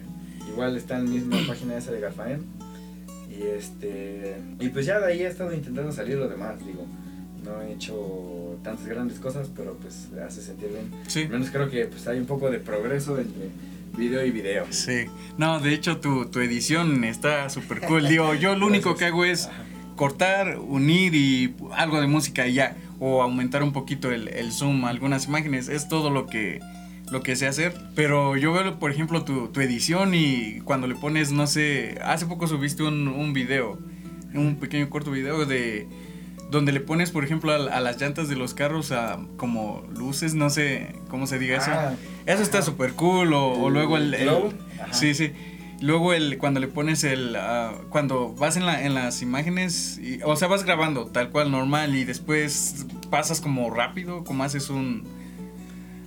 Igual 0.49 0.77
está 0.77 0.99
en 0.99 1.05
la 1.05 1.11
misma 1.11 1.37
página 1.47 1.77
esa 1.77 1.93
de 1.93 2.01
Garfaen. 2.01 2.43
Y 3.31 3.43
este 3.43 4.37
y 4.61 4.69
pues 4.69 4.87
ya 4.87 5.01
de 5.01 5.07
ahí 5.07 5.23
he 5.23 5.27
estado 5.27 5.53
intentando 5.53 5.93
salir 5.93 6.17
lo 6.17 6.29
demás, 6.29 6.65
digo. 6.65 6.87
No 7.45 7.61
he 7.61 7.75
hecho 7.75 8.57
tantas 8.63 8.87
grandes 8.87 9.19
cosas, 9.19 9.51
pero 9.55 9.75
pues 9.75 10.09
hace 10.27 10.41
sentir 10.41 10.71
bien. 10.71 10.91
Sí. 11.07 11.23
Al 11.25 11.29
menos 11.29 11.51
creo 11.51 11.69
que 11.69 11.85
pues 11.85 12.07
hay 12.09 12.19
un 12.19 12.27
poco 12.27 12.51
de 12.51 12.61
progreso 12.61 13.19
entre 13.19 13.51
video 13.97 14.25
y 14.25 14.31
video. 14.31 14.67
Sí. 14.71 15.07
No, 15.39 15.61
de 15.61 15.73
hecho 15.75 15.99
tu, 15.99 16.27
tu 16.27 16.41
edición 16.41 17.05
está 17.05 17.49
súper 17.51 17.81
cool. 17.81 18.09
Digo, 18.09 18.35
yo 18.35 18.55
lo 18.57 18.67
único 18.67 18.97
que 18.97 19.07
hago 19.07 19.25
es 19.25 19.49
cortar, 19.97 20.59
unir 20.59 21.15
y 21.15 21.55
algo 21.73 22.01
de 22.01 22.07
música 22.07 22.47
y 22.47 22.55
ya. 22.55 22.77
O 23.01 23.23
aumentar 23.23 23.63
un 23.63 23.73
poquito 23.73 24.13
el, 24.13 24.29
el 24.29 24.53
zoom, 24.53 24.85
algunas 24.85 25.27
imágenes. 25.27 25.69
Es 25.69 25.89
todo 25.89 26.11
lo 26.11 26.27
que, 26.27 26.61
lo 27.11 27.23
que 27.23 27.37
sé 27.37 27.47
hacer. 27.47 27.75
Pero 27.95 28.37
yo 28.37 28.53
veo, 28.53 28.79
por 28.79 28.91
ejemplo, 28.91 29.25
tu, 29.25 29.49
tu 29.49 29.61
edición 29.61 30.15
y 30.15 30.61
cuando 30.65 30.87
le 30.87 30.95
pones, 30.95 31.33
no 31.33 31.47
sé, 31.47 31.99
hace 32.05 32.27
poco 32.27 32.47
subiste 32.47 32.83
un, 32.83 33.09
un 33.09 33.33
video, 33.33 33.79
un 34.35 34.57
pequeño 34.57 34.89
corto 34.91 35.11
video 35.11 35.45
de 35.47 35.87
donde 36.51 36.73
le 36.73 36.81
pones, 36.81 37.11
por 37.11 37.25
ejemplo, 37.25 37.53
a, 37.53 37.81
las 37.81 38.01
llantas 38.01 38.29
de 38.29 38.37
los 38.37 38.55
carros 38.55 38.93
a, 38.93 39.19
como 39.37 39.85
luces, 39.95 40.35
no 40.35 40.51
sé 40.51 40.97
cómo 41.09 41.27
se 41.27 41.39
diga 41.39 41.59
eso. 41.59 41.71
Ah, 41.73 41.95
eso 42.27 42.43
está 42.43 42.63
súper 42.63 42.93
cool. 42.95 43.33
O, 43.35 43.71
luego 43.71 43.97
el... 43.97 44.17
sí, 44.93 45.15
sí. 45.15 45.33
Luego 45.81 46.15
el, 46.15 46.39
cuando 46.39 46.61
le 46.61 46.69
pones 46.69 47.05
el, 47.05 47.37
ah, 47.37 47.73
cuando 47.91 48.35
vas 48.35 48.57
en, 48.57 48.65
la, 48.65 48.85
en 48.85 48.95
las 48.95 49.23
imágenes, 49.23 50.01
o 50.25 50.37
sea, 50.37 50.49
vas 50.49 50.65
grabando 50.65 51.07
tal 51.07 51.31
cual 51.31 51.51
normal 51.51 51.95
y 51.95 52.05
después 52.05 52.87
pasas 53.11 53.41
como 53.41 53.69
rápido, 53.71 54.25
como 54.25 54.45
haces 54.45 54.71
un, 54.71 55.05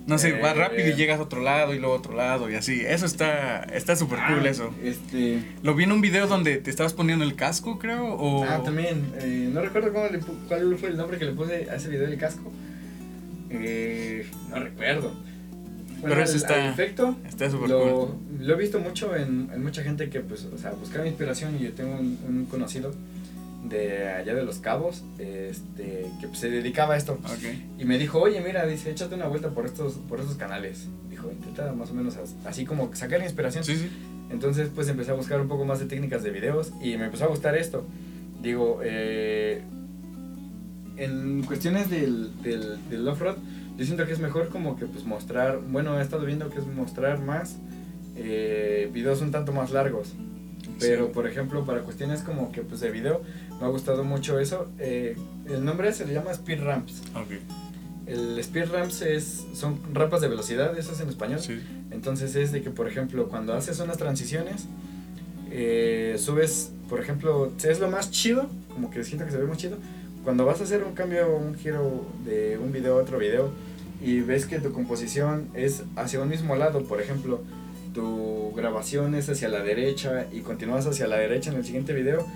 no 0.08 0.18
sé, 0.18 0.32
vas 0.40 0.58
rápido 0.58 0.88
y 0.88 0.92
eh. 0.92 0.96
llegas 0.96 1.20
a 1.20 1.24
otro 1.24 1.42
lado 1.42 1.74
y 1.74 1.80
luego 1.80 1.96
a 1.96 1.98
otro 1.98 2.16
lado 2.16 2.50
y 2.50 2.56
así. 2.56 2.82
Eso 2.86 3.06
está 3.06 3.64
está 3.66 3.96
súper 3.96 4.20
cool 4.28 4.46
ah, 4.46 4.50
eso. 4.50 4.74
Este... 4.82 5.44
Lo 5.62 5.76
vi 5.76 5.84
en 5.84 5.92
un 5.92 6.02
video 6.02 6.28
donde 6.28 6.58
te 6.58 6.70
estabas 6.70 6.94
poniendo 6.94 7.26
el 7.26 7.36
casco, 7.36 7.78
creo, 7.78 8.14
o... 8.14 8.44
Ah, 8.46 8.64
también. 8.64 9.14
Eh, 9.20 9.50
no 9.52 9.62
recuerdo 9.62 9.92
cómo 9.92 10.08
le, 10.08 10.20
cuál 10.48 10.78
fue 10.78 10.90
el 10.90 10.98
nombre 10.98 11.20
que 11.20 11.26
le 11.26 11.34
puse 11.34 11.70
a 11.70 11.76
ese 11.76 11.90
video 11.90 12.08
del 12.08 12.18
casco. 12.18 12.52
Eh, 13.50 14.26
no 14.50 14.60
recuerdo. 14.60 15.14
Pero 16.02 16.22
eso 16.22 16.38
está. 16.38 16.70
Efecto, 16.70 17.18
está 17.28 17.50
súper 17.50 17.70
lo, 17.70 18.16
lo 18.40 18.54
he 18.54 18.58
visto 18.58 18.80
mucho 18.80 19.16
en, 19.16 19.50
en, 19.54 19.64
mucha 19.64 19.84
gente 19.84 20.10
que, 20.10 20.20
pues, 20.20 20.46
o 20.46 20.58
sea, 20.58 20.72
buscaba 20.72 21.08
inspiración 21.08 21.56
y 21.60 21.66
yo 21.66 21.74
tengo 21.74 21.98
un, 21.98 22.48
conocido 22.50 22.94
de 23.64 24.08
allá 24.10 24.34
de 24.34 24.44
los 24.44 24.60
cabos 24.60 25.04
este 25.18 26.06
que 26.22 26.28
pues, 26.28 26.40
se 26.40 26.50
dedicaba 26.50 26.94
a 26.94 26.98
esto. 26.98 27.18
Y 27.78 27.86
me 27.86 27.98
dijo 27.98 28.20
oye 28.20 28.42
mira 28.42 28.66
dice 28.66 28.92
échate 28.92 29.16
una 29.16 29.28
vuelta 29.28 29.50
por 29.50 29.66
estos 29.66 29.94
por 29.96 30.20
estos 30.20 30.36
canales 30.36 30.88
dijo 31.10 31.32
intenta 31.32 31.72
más 31.74 31.92
o 31.92 31.94
menos 31.94 32.16
así 32.46 32.66
como 32.66 32.94
sacar 32.96 33.22
inspiración. 33.22 33.64
Sí, 33.64 33.76
sí. 33.76 33.90
entonces 34.30 34.70
pues 34.74 34.88
empecé 34.88 35.12
a 35.12 35.16
buscar 35.16 35.42
un 35.42 35.48
poco 35.48 35.66
más 35.66 35.80
de 35.80 35.86
técnicas 35.86 36.24
de 36.24 36.32
videos 36.32 36.72
y 36.82 36.98
me 36.98 37.06
empezó 37.06 37.26
a 37.26 37.28
gustar 37.28 37.58
esto. 37.58 37.86
Digo 38.42 38.80
eh, 38.84 39.64
en 40.98 41.44
cuestiones 41.44 41.90
del, 41.90 42.42
del, 42.42 42.90
del 42.90 43.08
off-road 43.08 43.38
yo 43.78 43.86
siento 43.86 44.08
que 44.08 44.14
es 44.14 44.20
mejor 44.20 44.50
como 44.50 44.76
que 44.76 44.88
pues 44.88 45.06
mostrar, 45.06 45.60
bueno, 45.60 46.00
he 46.00 46.02
estado 46.02 46.26
viendo 46.26 46.50
que 46.50 46.58
es 46.58 46.66
mostrar 46.66 47.22
más 47.22 47.58
eh, 48.16 48.90
videos 48.92 49.22
un 49.22 49.32
tanto 49.32 49.54
más 49.54 49.72
largos. 49.72 50.14
Pero 50.80 51.12
por 51.12 51.28
ejemplo, 51.28 51.66
para 51.66 51.82
cuestiones 51.82 52.22
como 52.22 52.52
que 52.52 52.62
pues 52.62 52.80
de 52.82 52.92
video, 52.92 53.22
me 53.60 53.66
ha 53.66 53.70
gustado 53.70 54.04
mucho 54.04 54.40
eso. 54.40 54.68
Eh, 54.80 55.16
el 55.48 55.64
nombre 55.64 55.92
se 55.94 56.06
le 56.06 56.14
llama 56.14 56.32
Speed 56.32 56.62
Ramps. 56.62 57.02
Okay. 57.16 57.40
El 58.06 58.40
Speed 58.40 58.72
Ramps 58.72 59.02
es, 59.02 59.46
son 59.54 59.80
rampas 59.94 60.22
de 60.22 60.30
velocidad, 60.30 60.78
eso 60.78 60.94
es 60.94 61.00
en 61.02 61.10
español. 61.10 61.40
Sí. 61.40 61.60
Entonces 61.92 62.36
es 62.36 62.52
de 62.52 62.62
que, 62.62 62.70
por 62.70 62.88
ejemplo, 62.88 63.28
cuando 63.28 63.54
haces 63.54 63.80
unas 63.80 63.98
transiciones, 63.98 64.66
eh, 65.52 66.16
subes, 66.18 66.72
por 66.90 67.00
ejemplo, 67.00 67.52
es 67.64 67.80
lo 67.80 67.90
más 67.90 68.12
chido, 68.12 68.50
como 68.74 68.92
que 68.92 69.04
siento 69.04 69.26
que 69.26 69.32
se 69.32 69.38
ve 69.38 69.46
muy 69.46 69.58
chido, 69.58 69.78
cuando 70.24 70.46
vas 70.46 70.60
a 70.62 70.64
hacer 70.66 70.84
un 70.84 70.94
cambio, 70.94 71.36
un 71.36 71.56
giro 71.56 72.06
de 72.26 72.58
un 72.58 72.72
video 72.72 72.98
a 72.98 73.02
otro 73.02 73.18
video 73.18 73.50
y 74.02 74.20
ves 74.22 74.46
que 74.46 74.60
tu 74.60 74.72
composición 74.72 75.48
es 75.54 75.84
hacia 75.96 76.22
un 76.22 76.30
mismo 76.30 76.56
lado, 76.56 76.84
por 76.84 77.02
ejemplo, 77.02 77.42
tu 77.98 78.54
grabación 78.56 79.16
es 79.16 79.28
hacia 79.28 79.50
la 79.50 79.64
derecha 79.64 80.28
y 80.32 80.42
continúas 80.42 80.86
hacia 80.86 81.08
la 81.08 81.18
derecha 81.18 81.50
en 81.50 81.58
el 81.58 81.66
siguiente 81.66 81.94
video, 81.94 82.28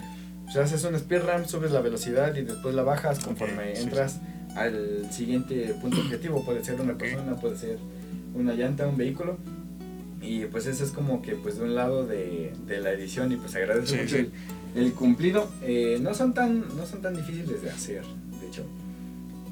pues 0.46 0.58
haces 0.58 0.84
un 0.86 0.96
speed 0.96 1.22
ramp, 1.22 1.46
subes 1.46 1.70
la 1.72 1.82
velocidad 1.82 2.36
y 2.36 2.42
después 2.42 2.74
la 2.74 2.82
bajas 2.82 3.20
conforme 3.20 3.80
entras 3.80 4.20
al 4.56 5.12
siguiente 5.12 5.76
punto 5.80 6.02
objetivo, 6.06 6.44
puede 6.44 6.64
ser 6.64 6.82
una 6.82 6.98
persona, 6.98 7.36
puede 7.36 7.58
ser 7.58 7.78
una 8.34 8.56
llanta, 8.56 8.88
un 8.88 8.98
vehículo. 8.98 9.38
Y 10.20 10.46
pues 10.46 10.66
ese 10.66 10.84
es 10.84 10.90
como 10.90 11.22
que 11.22 11.36
pues 11.36 11.60
de 11.60 11.66
un 11.66 11.76
lado 11.76 12.08
de, 12.08 12.54
de 12.66 12.80
la 12.80 12.92
edición 12.92 13.32
y 13.32 13.36
pues 13.36 13.56
agradezco 13.56 13.96
mucho 14.02 14.18
el, 14.18 14.32
el 14.74 14.94
cumplido. 14.94 15.48
Eh, 15.62 16.00
no 16.02 16.16
son 16.16 16.34
tan 16.34 16.76
no 16.76 16.88
son 16.88 17.04
tan 17.04 17.16
difíciles 17.16 17.62
de 17.62 17.70
hacer 17.70 18.04
de 18.40 18.48
hecho. 18.48 18.64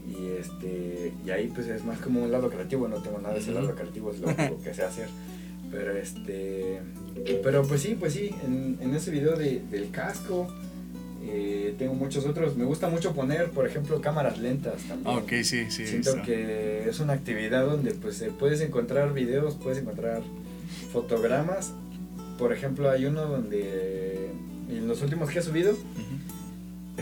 Y 0.08 0.40
este 0.40 1.14
y 1.24 1.30
ahí 1.30 1.52
pues 1.54 1.68
es 1.68 1.86
más 1.86 2.00
como 2.00 2.24
un 2.24 2.32
lado 2.32 2.50
creativo 2.50 2.88
no 2.88 2.98
tengo 2.98 3.20
nada 3.20 3.36
de 3.36 3.42
ese 3.42 3.52
lado 3.52 3.76
creativo 3.76 4.12
es 4.12 4.20
lo 4.20 4.28
único 4.30 4.60
que 4.64 4.74
sé 4.74 4.84
hacer 4.84 5.08
pero 5.72 5.96
este 5.96 6.82
pero 7.44 7.64
pues 7.64 7.82
sí 7.82 7.96
pues 8.00 8.14
sí 8.14 8.32
en, 8.46 8.78
en 8.82 8.96
ese 8.96 9.12
video 9.12 9.36
de, 9.36 9.62
del 9.72 9.92
casco 9.92 10.48
eh, 11.22 11.76
tengo 11.78 11.94
muchos 11.94 12.26
otros. 12.26 12.56
Me 12.56 12.64
gusta 12.64 12.90
mucho 12.90 13.14
poner 13.14 13.50
por 13.52 13.68
ejemplo 13.68 14.02
cámaras 14.02 14.40
lentas 14.40 14.82
también. 14.84 15.18
Ok 15.18 15.30
sí 15.44 15.70
sí 15.70 15.86
siento 15.86 16.22
que 16.24 16.88
es 16.90 17.00
una 17.00 17.14
actividad 17.14 17.66
donde 17.66 17.94
pues 17.94 18.24
puedes 18.40 18.62
encontrar 18.62 19.14
videos 19.14 19.56
puedes 19.56 19.80
encontrar 19.80 20.22
fotogramas. 20.92 21.74
Por 22.38 22.54
ejemplo 22.54 22.90
hay 22.90 23.06
uno 23.06 23.26
donde 23.26 24.30
en 24.70 24.88
los 24.88 25.02
últimos 25.02 25.30
que 25.30 25.40
he 25.40 25.42
subido, 25.42 25.76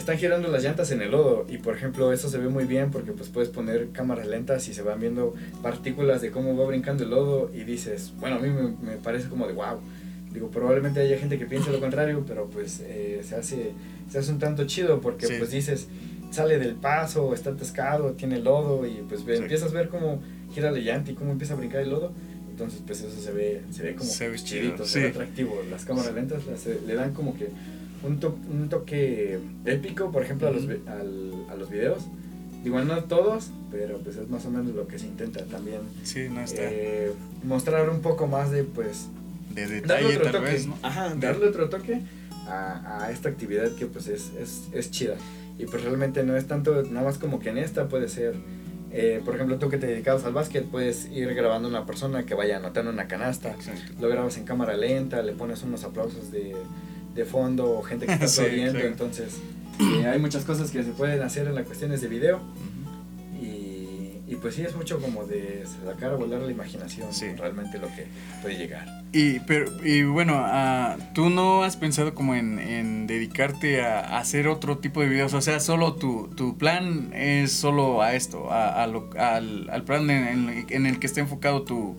están 0.08 0.20
girando 0.20 0.48
las 0.48 0.64
llantas 0.64 0.90
en 0.92 1.02
el 1.02 1.12
lodo. 1.12 1.46
Y 1.50 1.58
por 1.58 1.76
ejemplo, 1.76 2.14
eso 2.14 2.30
se 2.30 2.38
ve 2.38 2.48
muy 2.48 2.64
bien 2.64 2.92
porque 2.92 3.12
pues 3.12 3.28
puedes 3.28 3.50
poner 3.50 3.90
cámaras 3.90 4.26
lentas 4.26 4.66
y 4.70 4.74
se 4.74 4.82
van 4.82 5.02
viendo 5.02 5.36
partículas 5.62 6.22
de 6.22 6.32
cómo 6.32 6.56
va 6.56 6.66
brincando 6.66 7.04
el 7.04 7.10
lodo. 7.10 7.52
Y 7.54 7.66
dices, 7.66 8.14
bueno, 8.18 8.38
a 8.38 8.40
mí 8.40 8.50
me, 8.50 8.94
parece 9.04 9.28
como 9.28 9.48
de 9.48 9.54
wow. 9.54 9.80
Digo, 10.32 10.50
probablemente 10.50 11.02
haya 11.02 11.18
gente 11.18 11.38
que 11.38 11.46
piense 11.46 11.74
lo 11.74 11.82
contrario, 11.82 12.24
pero 12.26 12.46
pues 12.48 12.82
eh, 12.86 13.22
se, 13.28 13.36
hace, 13.36 13.74
se 14.10 14.20
hace 14.20 14.32
un 14.32 14.40
tanto 14.40 14.66
chido 14.66 15.02
porque 15.02 15.28
pues 15.28 15.52
dices, 15.52 15.90
sale 16.32 16.58
del 16.58 16.76
paso, 16.76 17.34
está 17.34 17.50
atascado, 17.50 18.12
tiene 18.12 18.40
lodo 18.40 18.86
y 18.86 19.04
pues 19.10 19.28
empiezas 19.28 19.72
a 19.72 19.74
ver 19.74 19.90
cómo 19.90 20.22
gira 20.54 20.72
la 20.72 20.80
llanta 20.80 21.12
y 21.12 21.16
cómo 21.16 21.34
empieza 21.34 21.54
a 21.54 21.58
brincar 21.58 21.82
el 21.82 21.90
lodo. 21.90 22.14
Entonces, 22.50 22.82
pues 22.88 23.02
eso 23.02 23.20
se 23.20 23.32
ve, 23.34 23.62
se 23.72 23.84
ve 23.84 23.96
como 23.96 24.10
se 24.10 24.30
ve 24.30 24.40
chidito, 24.40 24.86
se 24.86 25.02
ve 25.02 25.08
atractivo. 25.10 25.62
Las 25.70 25.84
cámaras 25.84 26.14
lentas 26.14 26.44
le 26.88 26.96
dan 26.96 27.14
como 27.14 27.38
que 27.38 27.50
un, 28.08 28.20
un 28.50 28.70
toque 28.70 29.40
épico, 29.66 30.12
por 30.12 30.24
ejemplo, 30.24 30.48
a, 30.48 30.52
los, 30.52 30.64
al, 30.66 31.46
a 31.50 31.56
los 31.56 31.70
videos. 31.70 32.06
Igual 32.66 32.88
no 32.88 33.04
todos, 33.04 33.52
pero 33.72 34.00
pues 34.00 34.18
es 34.18 34.30
más 34.30 34.46
o 34.46 34.52
menos 34.52 34.74
lo 34.76 34.88
que 34.88 35.00
se 35.00 35.08
intenta 35.08 35.46
también. 35.46 35.82
Sí, 36.04 36.28
no 36.30 36.42
está. 36.42 36.62
Eh, 36.64 37.14
mostrar 37.44 37.90
un 37.90 38.02
poco 38.02 38.28
más 38.28 38.52
de, 38.52 38.64
pues... 38.64 39.08
De 39.54 39.68
detalle 39.68 40.18
tal 40.18 40.42
vez, 40.42 40.68
¿no? 40.68 40.78
Ajá, 40.82 41.14
darle 41.16 41.48
otro 41.48 41.70
toque 41.70 42.02
a, 42.48 43.04
a, 43.04 43.12
esta 43.12 43.30
actividad 43.30 43.72
que 43.76 43.86
pues 43.86 44.08
es, 44.08 44.32
es, 44.40 44.68
es 44.74 44.92
chida. 44.92 45.16
Y 45.58 45.66
pues 45.66 45.84
realmente 45.84 46.24
no 46.24 46.36
es 46.36 46.46
tanto, 46.48 46.84
nada 46.84 47.06
más 47.06 47.18
como 47.18 47.40
que 47.40 47.50
en 47.50 47.58
esta 47.58 47.88
puede 47.88 48.10
ser 48.10 48.36
eh, 48.92 49.22
por 49.24 49.36
ejemplo, 49.36 49.58
tú 49.58 49.70
que 49.70 49.78
te 49.78 49.88
dedicas 49.88 50.24
al 50.24 50.34
básquet, 50.34 50.66
puedes 50.66 51.10
ir 51.12 51.34
grabando 51.34 51.68
una 51.68 51.86
persona 51.86 52.26
que 52.26 52.34
vaya 52.34 52.58
anotando 52.58 52.92
una 52.92 53.08
canasta. 53.08 53.56
Lo 54.00 54.10
grabas 54.10 54.38
en 54.38 54.46
cámara 54.46 54.78
lenta, 54.78 55.22
le 55.22 55.34
pones 55.34 55.62
unos 55.64 55.84
aplausos 55.84 56.32
de, 56.32 56.56
de 57.18 57.26
fondo, 57.26 57.82
gente 57.82 58.06
que 58.06 58.14
está 58.24 58.44
aplaudiendo. 58.44 58.80
Entonces, 58.80 59.38
eh, 59.80 60.06
hay 60.06 60.20
muchas 60.20 60.46
cosas 60.46 60.72
que 60.72 60.84
se 60.84 60.92
pueden 60.92 61.22
hacer 61.22 61.48
en 61.48 61.56
las 61.56 61.66
cuestiones 61.66 62.00
de 62.02 62.08
video. 62.08 62.40
Y, 64.30 64.36
pues 64.36 64.56
sí, 64.56 64.62
es 64.62 64.76
mucho 64.76 65.00
como 65.00 65.26
de 65.26 65.64
sacar 65.86 66.12
a 66.12 66.16
volar 66.16 66.42
la 66.42 66.52
imaginación, 66.52 67.08
realmente 67.38 67.80
lo 67.80 67.88
que 67.88 68.08
puede 68.42 68.58
llegar. 68.58 68.86
Y, 69.14 69.40
pero, 69.40 69.72
y 69.86 70.04
bueno, 70.04 70.46
uh, 70.46 71.02
¿tú 71.14 71.30
no 71.30 71.64
has 71.64 71.78
pensado 71.78 72.14
como 72.14 72.36
en, 72.36 72.60
en 72.60 73.08
dedicarte 73.08 73.82
a, 73.82 74.20
hacer 74.20 74.50
otro 74.50 74.80
tipo 74.80 75.00
de 75.00 75.08
videos? 75.08 75.34
O 75.34 75.40
sea, 75.40 75.62
solo 75.62 75.94
tu, 75.94 76.28
tu 76.36 76.58
plan 76.58 77.14
es 77.14 77.54
solo 77.54 78.02
a 78.02 78.16
esto, 78.16 78.52
a, 78.52 78.84
a 78.84 78.88
lo, 78.88 79.10
al, 79.18 79.70
al, 79.70 79.84
plan 79.86 80.10
en, 80.10 80.66
en, 80.68 80.86
el 80.86 81.00
que 81.00 81.08
está 81.08 81.22
enfocado 81.22 81.62
tu, 81.62 81.96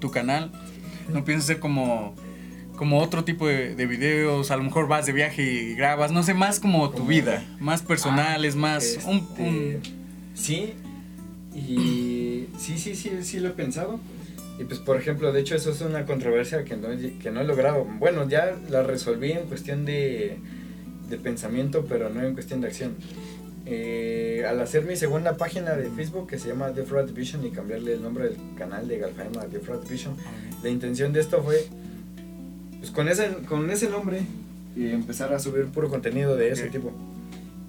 tu 0.00 0.10
canal. 0.10 0.52
¿No 1.10 1.24
piensas 1.24 1.46
hacer 1.46 1.60
como, 1.60 2.14
como 2.80 2.98
otro 2.98 3.24
tipo 3.24 3.46
de, 3.46 3.74
de, 3.74 3.86
videos? 3.86 4.50
A 4.50 4.56
lo 4.56 4.62
mejor 4.62 4.88
vas 4.88 5.04
de 5.04 5.12
viaje 5.12 5.42
y 5.42 5.74
grabas, 5.74 6.12
no 6.12 6.22
sé, 6.22 6.32
más 6.32 6.58
como 6.60 6.88
tu 6.88 7.04
vida, 7.04 7.44
más 7.60 7.82
personales, 7.82 8.54
ah, 8.54 8.58
más... 8.58 8.98
un, 9.06 9.18
este, 9.18 9.80
Sí, 10.32 10.72
y 11.54 12.46
sí, 12.58 12.78
sí, 12.78 12.94
sí, 12.94 13.10
sí 13.20 13.38
lo 13.38 13.48
he 13.48 13.52
pensado. 13.52 14.00
Y 14.58 14.64
pues, 14.64 14.80
por 14.80 14.96
ejemplo, 14.96 15.30
de 15.30 15.40
hecho, 15.40 15.56
eso 15.56 15.72
es 15.72 15.82
una 15.82 16.06
controversia 16.06 16.64
que 16.64 16.74
no, 16.78 16.88
que 17.22 17.30
no 17.30 17.42
he 17.42 17.44
logrado. 17.44 17.84
Bueno, 17.84 18.26
ya 18.26 18.56
la 18.70 18.82
resolví 18.82 19.32
en 19.32 19.46
cuestión 19.46 19.84
de, 19.84 20.38
de 21.10 21.16
pensamiento, 21.18 21.84
pero 21.86 22.08
no 22.08 22.22
en 22.22 22.32
cuestión 22.32 22.62
de 22.62 22.68
acción. 22.68 22.94
Eh, 23.66 24.46
al 24.48 24.58
hacer 24.58 24.86
mi 24.86 24.96
segunda 24.96 25.36
página 25.36 25.72
de 25.72 25.90
Facebook 25.90 26.28
que 26.28 26.38
se 26.38 26.48
llama 26.48 26.72
The 26.72 26.84
Fraud 26.84 27.10
Division 27.10 27.44
y 27.44 27.50
cambiarle 27.50 27.92
el 27.92 28.02
nombre 28.02 28.24
del 28.24 28.38
canal 28.56 28.88
de 28.88 28.96
Galfaem 28.96 29.36
a 29.38 29.44
The 29.44 29.60
Fraud 29.60 29.82
Division, 29.82 30.16
la 30.62 30.70
intención 30.70 31.12
de 31.12 31.20
esto 31.20 31.42
fue, 31.42 31.66
pues 32.80 32.90
con 32.90 33.08
ese, 33.08 33.28
con 33.48 33.70
ese 33.70 33.88
nombre, 33.88 34.22
y 34.76 34.88
empezar 34.88 35.32
a 35.32 35.38
subir 35.38 35.66
puro 35.66 35.88
contenido 35.88 36.36
de 36.36 36.50
ese 36.50 36.68
tipo. 36.68 36.92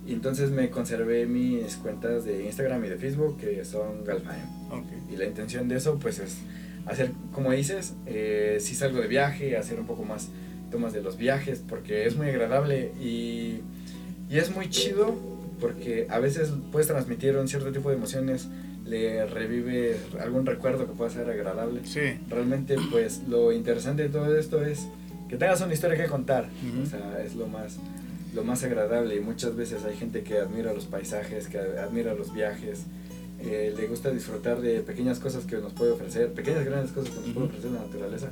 Y 0.07 0.13
entonces 0.13 0.49
me 0.49 0.69
conservé 0.69 1.25
mis 1.25 1.75
cuentas 1.75 2.25
de 2.25 2.45
Instagram 2.45 2.83
y 2.85 2.89
de 2.89 2.97
Facebook 2.97 3.37
que 3.37 3.63
son 3.63 4.03
Galfaem. 4.03 4.47
Y 5.11 5.17
la 5.17 5.25
intención 5.25 5.67
de 5.67 5.77
eso 5.77 5.99
pues 5.99 6.19
es 6.19 6.37
hacer, 6.85 7.11
como 7.33 7.51
dices, 7.51 7.93
eh, 8.05 8.57
si 8.59 8.75
salgo 8.75 8.99
de 8.99 9.07
viaje, 9.07 9.57
hacer 9.57 9.79
un 9.79 9.85
poco 9.85 10.03
más 10.03 10.29
tomas 10.71 10.93
de 10.93 11.01
los 11.01 11.17
viajes, 11.17 11.61
porque 11.67 12.05
es 12.05 12.15
muy 12.15 12.29
agradable 12.29 12.91
y, 12.99 13.59
y 14.29 14.37
es 14.37 14.55
muy 14.55 14.69
chido 14.69 15.15
porque 15.59 16.07
a 16.09 16.19
veces 16.19 16.51
puedes 16.71 16.87
transmitir 16.87 17.37
un 17.37 17.47
cierto 17.47 17.71
tipo 17.71 17.89
de 17.89 17.95
emociones, 17.95 18.47
le 18.91 19.25
revive 19.25 19.97
algún 20.19 20.45
recuerdo 20.45 20.85
que 20.85 20.93
pueda 20.93 21.09
ser 21.09 21.29
agradable. 21.29 21.81
Sí. 21.85 22.19
Realmente 22.29 22.75
pues 22.91 23.21
lo 23.27 23.53
interesante 23.53 24.03
de 24.03 24.09
todo 24.09 24.37
esto 24.37 24.63
es 24.63 24.87
que 25.29 25.37
tengas 25.37 25.61
una 25.61 25.73
historia 25.73 25.97
que 25.97 26.07
contar, 26.09 26.49
o 26.83 26.85
sea, 26.85 27.23
es 27.23 27.35
lo 27.35 27.47
más 27.47 27.79
lo 28.35 28.43
más 28.43 28.63
agradable. 28.63 29.15
Y 29.15 29.21
muchas 29.21 29.55
veces 29.55 29.85
hay 29.85 29.95
gente 29.95 30.23
que 30.23 30.37
admira 30.37 30.73
los 30.73 30.85
paisajes, 30.85 31.47
que 31.47 31.57
admira 31.57 32.13
los 32.13 32.33
viajes, 32.33 32.83
eh, 33.39 33.73
le 33.75 33.87
gusta 33.87 34.11
disfrutar 34.11 34.61
de 34.61 34.81
pequeñas 34.81 35.19
cosas 35.19 35.45
que 35.45 35.55
nos 35.57 35.71
puede 35.73 35.91
ofrecer, 35.91 36.33
pequeñas 36.33 36.65
grandes 36.65 36.91
cosas 36.91 37.11
que 37.11 37.21
nos 37.21 37.29
puede 37.29 37.47
ofrecer 37.47 37.71
la 37.71 37.79
naturaleza, 37.79 38.29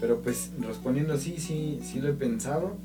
pero 0.00 0.20
pues 0.20 0.50
respondiendo 0.60 1.14
así, 1.14 1.36
sí, 1.38 1.80
sí 1.82 2.00
lo 2.00 2.08
he 2.08 2.14
pensado 2.14 2.76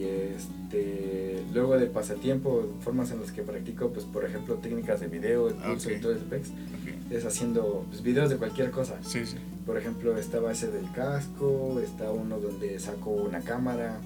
y 0.00 0.04
este, 0.04 1.42
luego 1.52 1.76
de 1.78 1.86
pasatiempo, 1.86 2.66
formas 2.80 3.10
en 3.10 3.20
las 3.20 3.32
que 3.32 3.42
practico, 3.42 3.90
pues 3.90 4.06
por 4.06 4.24
ejemplo 4.24 4.54
técnicas 4.54 5.00
de 5.00 5.08
video, 5.08 5.54
curso 5.54 5.90
y 5.90 6.00
todo 6.00 6.12
ese 6.12 6.24
pex, 6.24 6.48
es 7.10 7.26
haciendo 7.26 7.84
pues, 7.88 8.02
videos 8.02 8.30
de 8.30 8.36
cualquier 8.36 8.70
cosa. 8.70 8.96
Sí, 9.02 9.26
sí. 9.26 9.36
Por 9.66 9.76
ejemplo, 9.76 10.16
estaba 10.16 10.52
ese 10.52 10.70
del 10.70 10.90
casco, 10.92 11.80
está 11.84 12.10
uno 12.10 12.38
donde 12.38 12.78
saco 12.78 13.10
una 13.10 13.40
cámara, 13.40 13.98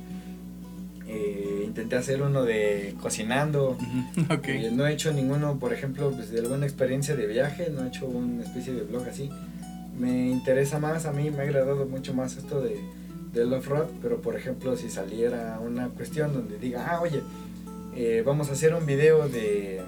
eh, 1.06 1.62
intenté 1.64 1.96
hacer 1.96 2.22
uno 2.22 2.44
de 2.44 2.94
cocinando. 3.00 3.78
Okay. 4.30 4.66
Eh, 4.66 4.70
no 4.72 4.86
he 4.86 4.92
hecho 4.92 5.12
ninguno, 5.12 5.58
por 5.60 5.72
ejemplo, 5.72 6.10
pues, 6.10 6.30
de 6.30 6.40
alguna 6.40 6.66
experiencia 6.66 7.14
de 7.14 7.26
viaje, 7.26 7.70
no 7.70 7.84
he 7.84 7.88
hecho 7.88 8.06
una 8.06 8.42
especie 8.42 8.72
de 8.72 8.82
blog 8.82 9.06
así. 9.06 9.30
Me 9.96 10.28
interesa 10.28 10.80
más, 10.80 11.06
a 11.06 11.12
mí 11.12 11.30
me 11.30 11.38
ha 11.38 11.42
agradado 11.42 11.86
mucho 11.86 12.14
más 12.14 12.36
esto 12.36 12.60
de, 12.60 12.80
del 13.34 13.52
off-road, 13.52 13.88
pero 14.00 14.20
por 14.20 14.36
ejemplo, 14.36 14.76
si 14.76 14.88
saliera 14.88 15.58
una 15.60 15.88
cuestión 15.88 16.32
donde 16.32 16.58
diga, 16.58 16.86
ah, 16.88 17.00
oye, 17.00 17.22
eh, 17.96 18.22
vamos 18.24 18.48
a 18.48 18.52
hacer 18.52 18.74
un 18.74 18.86
video 18.86 19.28
de, 19.28 19.82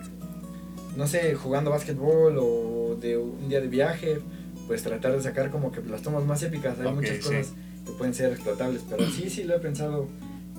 no 0.97 1.07
sé, 1.07 1.35
jugando 1.35 1.71
básquetbol 1.71 2.37
o 2.39 2.97
de 3.01 3.17
un 3.17 3.49
día 3.49 3.61
de 3.61 3.69
viaje, 3.69 4.19
pues 4.67 4.83
tratar 4.83 5.13
de 5.13 5.23
sacar 5.23 5.51
como 5.51 5.73
que 5.73 5.81
las 5.83 6.03
tomas 6.03 6.25
más 6.25 6.43
épicas. 6.43 6.79
Hay 6.81 6.93
muchas 6.93 7.19
cosas 7.19 7.53
que 7.85 7.93
pueden 7.93 8.15
ser 8.15 8.33
explotables, 8.33 8.83
pero 8.89 9.09
sí, 9.11 9.31
sí 9.31 9.45
lo 9.45 9.55
he 9.55 9.61
pensado 9.61 10.09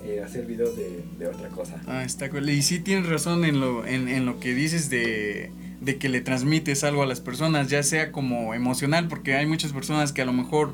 eh, 0.04 0.22
hacer 0.24 0.46
videos 0.46 0.76
de, 0.76 1.02
de, 1.18 1.26
otra 1.26 1.48
cosa. 1.48 1.80
Ah, 1.86 2.04
está 2.04 2.30
cool. 2.30 2.48
Y 2.48 2.62
sí 2.62 2.80
tienes 2.80 3.08
razón 3.08 3.44
en 3.44 3.60
lo, 3.60 3.86
en, 3.86 4.08
en 4.08 4.26
lo 4.26 4.40
que 4.40 4.54
dices 4.54 4.90
de, 4.90 5.50
de, 5.80 5.96
que 5.96 6.08
le 6.08 6.20
transmites 6.20 6.84
algo 6.84 7.02
a 7.02 7.06
las 7.06 7.20
personas, 7.20 7.68
ya 7.68 7.82
sea 7.82 8.12
como 8.12 8.54
emocional, 8.54 9.08
porque 9.08 9.34
hay 9.34 9.46
muchas 9.46 9.72
personas 9.72 10.12
que 10.12 10.22
a 10.22 10.24
lo 10.24 10.32
mejor 10.32 10.72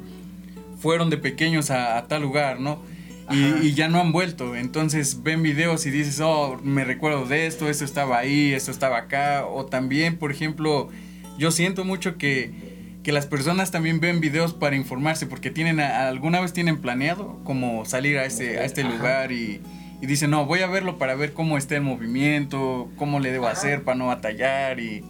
fueron 0.84 1.08
de 1.08 1.16
pequeños 1.16 1.70
a, 1.70 2.06
tal 2.08 2.20
lugar, 2.20 2.60
¿no? 2.60 2.82
Y, 3.30 3.68
y, 3.68 3.72
ya 3.72 3.88
no 3.88 4.00
han 4.00 4.12
vuelto. 4.12 4.54
Entonces 4.54 5.22
ven 5.22 5.42
videos 5.42 5.86
y 5.86 5.90
dices, 5.90 6.20
oh, 6.20 6.60
me 6.62 6.84
recuerdo 6.84 7.24
de 7.24 7.46
esto, 7.46 7.70
esto 7.70 7.86
estaba 7.86 8.18
ahí, 8.18 8.52
esto 8.52 8.70
estaba 8.70 8.98
acá. 8.98 9.46
O 9.46 9.64
también, 9.64 10.18
por 10.18 10.30
ejemplo, 10.30 10.90
yo 11.38 11.50
siento 11.50 11.86
mucho 11.86 12.18
que 12.18 12.52
que 13.04 13.12
las 13.12 13.26
personas 13.26 13.70
también 13.70 14.00
ven 14.00 14.20
videos 14.20 14.54
para 14.54 14.76
informarse, 14.76 15.26
porque 15.26 15.50
tienen 15.50 15.78
alguna 15.78 16.40
vez 16.40 16.54
tienen 16.54 16.80
planeado 16.80 17.38
como 17.44 17.84
salir 17.84 18.16
a 18.16 18.24
este, 18.24 18.58
a 18.58 18.64
este 18.64 18.82
lugar 18.82 19.30
y, 19.30 19.60
y, 20.00 20.06
dicen, 20.06 20.30
no, 20.30 20.46
voy 20.46 20.60
a 20.60 20.66
verlo 20.68 20.96
para 20.96 21.14
ver 21.14 21.34
cómo 21.34 21.58
está 21.58 21.76
el 21.76 21.82
movimiento, 21.82 22.90
cómo 22.96 23.20
le 23.20 23.30
debo 23.30 23.46
hacer 23.46 23.84
para 23.84 23.98
no 23.98 24.06
batallar 24.06 24.80
y 24.80 25.04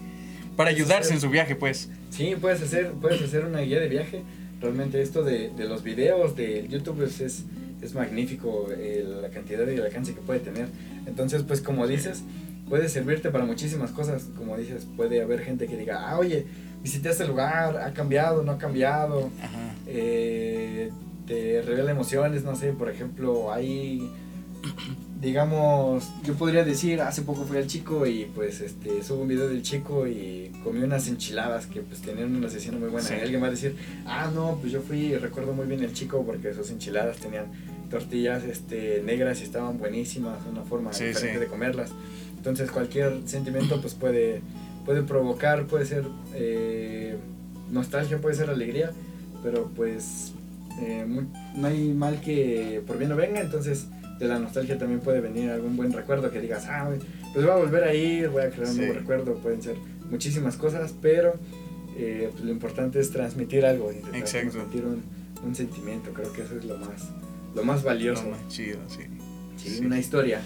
para 0.57 0.71
ayudarse 0.71 1.15
en 1.15 1.21
su 1.21 1.31
viaje, 1.31 1.55
pues. 1.55 1.89
Sí, 2.11 2.35
puedes 2.41 2.61
hacer, 2.63 2.93
puedes 3.01 3.23
hacer 3.23 3.45
una 3.45 3.61
guía 3.61 3.79
de 3.79 3.89
viaje. 3.89 4.23
Realmente 4.65 5.03
esto 5.03 5.23
de, 5.23 5.51
de 5.51 5.69
los 5.69 5.83
videos 5.83 6.35
de 6.37 6.67
YouTube 6.69 7.03
es, 7.03 7.21
es, 7.21 7.45
es 7.83 7.95
magnífico 7.95 8.67
la 9.21 9.29
cantidad 9.29 9.69
y 9.69 9.75
el 9.75 9.83
alcance 9.83 10.15
que 10.15 10.23
puede 10.23 10.41
tener. 10.41 10.69
Entonces, 11.05 11.43
pues 11.43 11.61
como 11.61 11.87
dices, 11.87 12.23
puede 12.67 12.89
servirte 12.89 13.31
para 13.31 13.45
muchísimas 13.45 13.91
cosas. 13.91 14.31
Como 14.39 14.57
dices, 14.57 14.87
puede 14.97 15.21
haber 15.21 15.41
gente 15.41 15.67
que 15.67 15.77
diga, 15.77 16.09
ah, 16.09 16.19
oye, 16.19 16.47
visité 16.83 17.11
este 17.11 17.27
lugar, 17.27 17.77
ha 17.77 17.93
cambiado, 17.93 18.43
no 18.43 18.53
ha 18.53 18.59
cambiado, 18.59 19.29
eh, 19.87 20.91
te 21.27 21.61
revela 21.61 21.91
emociones, 21.91 22.43
no 22.43 22.57
sé, 22.57 22.73
por 22.73 22.89
ejemplo, 22.89 23.53
hay, 23.53 24.11
digamos, 25.25 26.13
yo 26.23 26.35
podría 26.35 26.65
decir, 26.65 27.01
hace 27.01 27.23
poco 27.23 27.45
fui 27.45 27.57
al 27.57 27.67
chico 27.67 28.07
y 28.07 28.27
pues 28.27 28.61
este, 28.61 29.03
subo 29.03 29.23
un 29.23 29.29
video 29.29 29.49
del 29.49 29.63
chico 29.63 30.07
y 30.07 30.53
comí 30.63 30.83
unas 30.83 31.09
enchiladas 31.09 31.67
que 31.67 31.81
pues 31.81 32.03
tenían 32.03 32.37
una 32.37 32.51
sesión 32.51 32.79
muy 32.79 32.91
buena 32.91 33.09
y 33.09 33.21
alguien 33.21 33.43
va 33.43 33.47
a 33.47 33.51
decir, 33.51 33.75
ah, 34.05 34.31
no, 34.35 34.59
pues 34.61 34.71
yo 34.71 34.83
fui 34.83 34.99
y 34.99 35.17
recuerdo 35.17 35.55
muy 35.55 35.67
bien 35.67 35.83
el 35.83 35.95
chico 35.95 36.23
porque 36.27 36.53
sus 36.53 36.71
enchiladas 36.71 37.17
tenían 37.17 37.47
tortillas 37.91 38.45
este, 38.45 39.03
negras 39.03 39.41
y 39.41 39.45
estaban 39.45 39.79
buenísimas, 39.79 40.39
una 40.51 40.63
forma 40.63 40.91
diferente 40.91 41.41
de 41.41 41.47
comerlas. 41.47 41.91
Entonces 42.37 42.71
cualquier 42.71 43.23
sentimiento 43.25 43.81
pues 43.81 43.95
puede 43.95 44.43
puede 44.85 45.03
provocar, 45.03 45.65
puede 45.65 45.87
ser 45.87 46.05
eh, 46.35 47.17
nostalgia, 47.71 48.21
puede 48.21 48.35
ser 48.35 48.51
alegría, 48.51 48.91
pero 49.43 49.71
pues 49.75 50.33
eh, 50.81 51.07
no 51.57 51.67
hay 51.67 51.95
mal 51.95 52.21
que 52.21 52.83
por 52.87 52.99
bien 52.99 53.09
no 53.09 53.17
venga, 53.17 53.41
entonces 53.41 53.87
de 54.19 54.29
la 54.29 54.39
nostalgia 54.39 54.79
también 54.79 55.01
puede 55.01 55.21
venir 55.21 55.51
algún 55.51 55.77
buen 55.77 55.93
recuerdo 55.93 56.31
que 56.31 56.41
digas, 56.41 56.67
ah, 56.69 56.89
pues 57.33 57.45
voy 57.45 57.53
a 57.53 57.57
volver 57.57 57.85
a 57.85 57.95
ir, 57.95 58.29
voy 58.29 58.43
a 58.43 58.51
crear 58.51 58.71
un 58.71 58.77
nuevo 58.77 58.93
recuerdo, 58.95 59.35
pueden 59.37 59.63
ser 59.63 59.77
muchísimas 60.11 60.57
cosas, 60.57 60.95
pero 61.01 61.35
eh, 61.97 62.29
pues 62.33 62.45
lo 62.45 62.53
importante 62.53 63.01
es 63.01 63.11
transmitir 63.11 63.65
algo, 63.65 63.91
transmitir 64.11 64.85
un, 64.85 65.03
un, 65.45 65.55
sentimiento, 65.55 66.13
creo 66.13 66.33
que 66.33 66.43
eso 66.43 66.57
es 66.57 66.65
lo 66.65 66.79
más, 66.79 67.11
lo 67.55 67.65
más 67.65 67.83
valioso. 67.83 68.25
Lo 68.25 68.31
más 68.31 68.49
chido, 68.49 68.79
sí. 68.89 69.03
sí. 69.57 69.85
Una 69.85 69.99
historia 69.99 70.41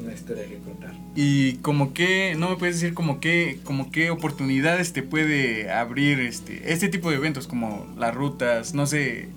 una 0.00 0.12
historia 0.12 0.44
que 0.44 0.58
contar. 0.58 0.92
Y 1.14 1.54
como 1.58 1.94
que, 1.94 2.34
no 2.36 2.50
me 2.50 2.56
puedes 2.56 2.80
decir 2.80 2.94
como 2.94 3.20
que, 3.20 3.58
como 3.64 3.90
qué 3.90 4.10
oportunidades 4.10 4.92
te 4.92 5.02
puede 5.02 5.70
abrir 5.70 6.20
este, 6.20 6.72
este 6.72 6.88
tipo 6.88 7.10
de 7.10 7.16
eventos, 7.16 7.46
como 7.46 7.86
las 7.96 8.14
rutas, 8.14 8.74
no 8.74 8.86
sé, 8.86 9.28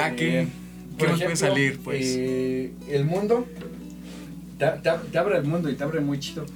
¿a 0.00 0.12
qué, 0.12 0.48
¿qué 1.02 1.08
nos 1.08 1.22
puede 1.22 1.36
salir? 1.36 1.78
Pues? 1.80 2.04
Eh, 2.16 2.72
el 2.88 3.04
mundo, 3.04 3.46
te, 4.58 4.66
te, 5.10 5.18
abre 5.18 5.38
el 5.38 5.44
mundo 5.44 5.70
y 5.70 5.74
te 5.74 5.84
abre 5.84 6.00
muy 6.00 6.18
chido. 6.18 6.46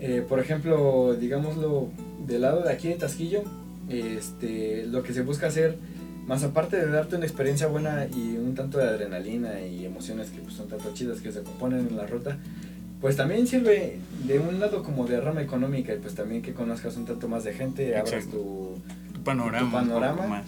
Eh, 0.00 0.24
por 0.28 0.40
ejemplo, 0.40 1.16
digámoslo, 1.18 1.88
del 2.26 2.42
lado 2.42 2.62
de 2.62 2.72
aquí 2.72 2.88
de 2.88 2.94
Tasquillo, 2.94 3.42
este, 3.88 4.86
lo 4.86 5.02
que 5.02 5.12
se 5.12 5.22
busca 5.22 5.46
hacer 5.48 5.76
más 6.26 6.44
aparte 6.44 6.76
de 6.76 6.90
darte 6.90 7.16
una 7.16 7.24
experiencia 7.24 7.68
buena 7.68 8.06
y 8.14 8.36
un 8.36 8.54
tanto 8.54 8.78
de 8.78 8.84
adrenalina 8.84 9.62
y 9.62 9.86
emociones 9.86 10.28
que 10.28 10.40
pues, 10.40 10.54
son 10.54 10.68
tanto 10.68 10.92
chidas 10.92 11.20
que 11.20 11.32
se 11.32 11.42
componen 11.42 11.88
en 11.88 11.96
la 11.96 12.06
ruta, 12.06 12.36
pues 13.00 13.16
también 13.16 13.46
sirve 13.46 13.98
de 14.26 14.38
un 14.38 14.60
lado 14.60 14.82
como 14.82 15.06
de 15.06 15.20
rama 15.20 15.40
económica 15.40 15.94
y 15.94 15.98
pues 15.98 16.14
también 16.14 16.42
que 16.42 16.52
conozcas 16.52 16.96
un 16.98 17.06
tanto 17.06 17.28
más 17.28 17.44
de 17.44 17.54
gente, 17.54 17.96
abras 17.96 18.26
tu, 18.26 18.76
panorama. 19.24 19.72
panorama 19.72 20.44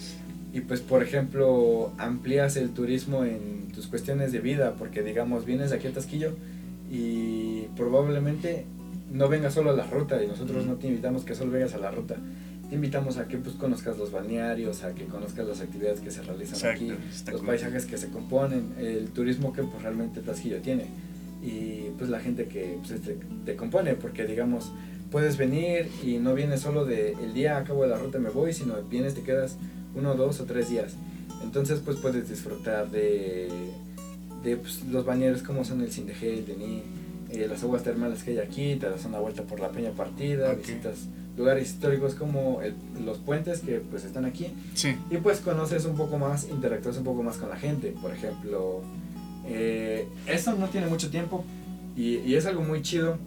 y 0.53 0.61
pues 0.61 0.81
por 0.81 1.03
ejemplo 1.03 1.93
amplías 1.99 2.57
el 2.57 2.71
turismo 2.71 3.25
en 3.25 3.69
tus 3.73 3.87
cuestiones 3.87 4.33
de 4.33 4.41
vida, 4.41 4.75
porque 4.79 5.03
digamos 5.03 5.45
vienes 5.45 5.73
aquí 5.73 5.87
a 5.87 5.93
Tasquillo 5.93 6.33
y 6.91 7.63
probablemente 7.77 8.65
no 9.13 9.29
vengas 9.29 9.55
solo 9.55 9.71
a 9.71 9.75
la 9.75 9.87
ruta 9.87 10.23
y 10.23 10.27
nosotros 10.27 10.67
no 10.67 10.75
te 10.75 10.89
invitamos 10.89 11.25
que 11.25 11.35
solo 11.35 11.53
vengas 11.53 11.75
a 11.75 11.79
la 11.79 11.91
ruta. 11.91 12.17
Te 12.69 12.77
invitamos 12.77 13.17
a 13.19 13.27
que 13.27 13.37
pues, 13.37 13.57
conozcas 13.57 13.99
los 13.99 14.13
balnearios, 14.13 14.85
a 14.85 14.95
que 14.95 15.05
conozcas 15.07 15.47
las 15.47 15.61
actividades 15.61 16.01
que 16.01 16.13
se 16.13 16.23
realizan 16.23 16.71
aquí, 16.71 16.93
los 17.31 17.41
paisajes 17.41 17.85
que 17.85 17.99
se 17.99 18.09
componen, 18.11 18.75
el 18.79 19.11
turismo 19.11 19.53
que 19.53 19.63
pues, 19.63 19.83
realmente 19.83 20.21
Tasquillo 20.21 20.61
tiene. 20.61 20.87
Y 21.43 21.91
pues 21.99 22.11
la 22.11 22.21
gente 22.21 22.47
que 22.47 22.79
pues, 22.87 23.01
te, 23.01 23.19
te, 23.45 23.57
compone, 23.57 23.95
porque 23.95 24.25
digamos, 24.25 24.71
puedes 25.11 25.37
venir 25.37 25.89
y 26.05 26.19
no 26.19 26.35
vienes 26.35 26.61
solo 26.61 26.85
de 26.85 27.13
el 27.13 27.35
día 27.35 27.57
acabo 27.57 27.83
de 27.83 27.89
la 27.89 27.99
ruta 27.99 28.19
me 28.19 28.31
voy, 28.31 28.53
sino 28.53 28.81
vienes, 28.83 29.15
te 29.15 29.23
quedas 29.23 29.57
uno, 29.94 30.14
dos 30.14 30.40
o 30.40 30.44
tres 30.44 30.70
días. 30.70 30.94
Entonces 31.42 31.81
pues 31.85 31.96
puedes 31.98 32.29
disfrutar 32.29 32.90
de, 32.90 33.48
de 34.42 34.57
pues, 34.57 34.85
los 34.90 35.05
balnearios 35.05 35.42
como 35.42 35.64
son 35.64 35.81
el 35.81 35.90
Sindejé, 35.90 36.35
el 36.35 36.46
Denis, 36.46 36.83
eh, 37.31 37.46
las 37.48 37.62
aguas 37.62 37.83
termales 37.83 38.22
que 38.22 38.33
hay 38.33 38.38
aquí, 38.38 38.76
te 38.76 38.88
das 38.90 39.05
una 39.05 39.18
vuelta 39.18 39.42
por 39.42 39.61
la 39.61 39.70
Peña 39.70 39.92
Partida, 39.92 40.53
visitas 40.55 41.07
lugares 41.37 41.68
históricos 41.68 42.14
como 42.14 42.61
los 43.05 43.18
puentes 43.18 43.61
que 43.61 43.81
pues 43.81 44.05
están 44.05 44.24
aquí. 44.24 44.48
Sí. 44.74 44.96
Y 45.11 45.16
pues 45.18 45.40
conoces 45.40 45.85
un 45.85 45.96
poco 45.96 46.18
más, 46.18 46.48
interactúas 46.48 46.96
un 46.98 47.05
poco 47.05 47.22
más 47.22 47.37
con 47.37 47.48
la 47.48 47.57
gente. 47.57 47.94
Por 48.03 48.12
ejemplo, 48.12 48.83
eh, 49.46 50.07
eso 50.26 50.55
no 50.57 50.68
tiene 50.68 50.87
mucho 50.87 51.11
tiempo 51.11 51.44
y, 51.96 52.16
y, 52.18 52.35
es 52.35 52.46
algo 52.46 52.62
muy 52.62 52.83
chido 52.83 53.18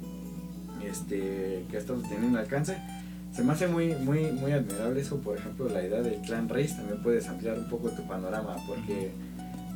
este, 0.90 1.66
que 1.70 1.78
ha 1.78 1.80
estado 1.80 2.02
teniendo 2.02 2.40
alcance. 2.40 2.78
Se 3.34 3.44
me 3.44 3.54
hace 3.54 3.68
muy, 3.68 3.96
muy, 3.96 4.32
muy 4.32 4.52
admirable 4.52 5.02
eso, 5.02 5.18
por 5.18 5.38
ejemplo, 5.38 5.68
la 5.68 5.84
idea 5.84 6.02
del 6.02 6.22
clan 6.22 6.48
race, 6.50 6.76
también 6.76 7.02
puedes 7.02 7.28
ampliar 7.28 7.58
un 7.58 7.68
poco 7.68 7.90
tu 7.90 8.08
panorama, 8.08 8.58
porque, 8.68 9.12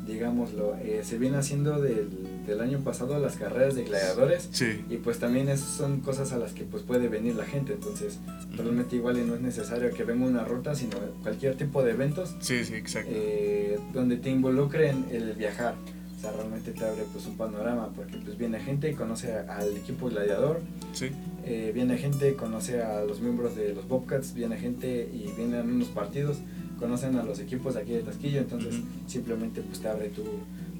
digámoslo, 0.05 0.75
eh, 0.77 1.01
se 1.03 1.17
viene 1.17 1.37
haciendo 1.37 1.81
del, 1.81 2.45
del, 2.45 2.61
año 2.61 2.79
pasado 2.83 3.17
las 3.19 3.35
carreras 3.35 3.73
de 3.73 3.85
gladiadores, 3.85 4.47
sí. 4.51 4.85
y 4.91 4.97
pues 4.97 5.17
también 5.17 5.49
esas 5.49 5.69
son 5.69 6.01
cosas 6.01 6.33
a 6.33 6.37
las 6.37 6.53
que 6.53 6.65
pues 6.65 6.83
puede 6.83 7.07
venir 7.07 7.35
la 7.35 7.45
gente, 7.45 7.73
entonces 7.73 8.19
realmente 8.55 8.95
igual 8.95 9.25
no 9.27 9.33
es 9.33 9.41
necesario 9.41 9.91
que 9.91 10.03
venga 10.03 10.27
una 10.27 10.45
ruta, 10.45 10.75
sino 10.75 10.97
cualquier 11.23 11.57
tipo 11.57 11.81
de 11.81 11.91
eventos, 11.91 12.35
sí, 12.39 12.63
sí, 12.63 12.75
exacto. 12.75 13.09
Eh, 13.11 13.79
donde 13.91 14.17
te 14.17 14.29
involucren 14.29 15.05
el 15.11 15.33
viajar. 15.33 15.73
O 16.15 16.19
sea, 16.19 16.31
realmente 16.31 16.71
te 16.71 16.83
abre 16.83 17.03
pues 17.13 17.27
un 17.27 17.37
panorama 17.37 17.89
porque 17.95 18.17
pues 18.17 18.35
viene 18.39 18.59
gente 18.59 18.89
y 18.89 18.95
conoce 18.95 19.35
al 19.35 19.77
equipo 19.77 20.09
gladiador. 20.09 20.61
Sí. 20.91 21.11
Eh, 21.49 21.71
viene 21.73 21.97
gente, 21.97 22.35
conoce 22.35 22.81
a 22.81 23.05
los 23.05 23.21
miembros 23.21 23.55
de 23.55 23.73
los 23.73 23.87
Bobcats, 23.87 24.33
viene 24.33 24.57
gente 24.57 25.09
y 25.13 25.31
vienen 25.37 25.71
unos 25.71 25.87
partidos, 25.87 26.39
conocen 26.77 27.15
a 27.15 27.23
los 27.23 27.39
equipos 27.39 27.75
de 27.75 27.81
aquí 27.81 27.93
de 27.93 28.01
Tasquillo, 28.01 28.39
entonces 28.39 28.75
uh 28.75 28.79
-huh. 28.79 29.09
simplemente 29.09 29.61
pues 29.61 29.79
te 29.79 29.87
abre 29.87 30.09
tu, 30.09 30.25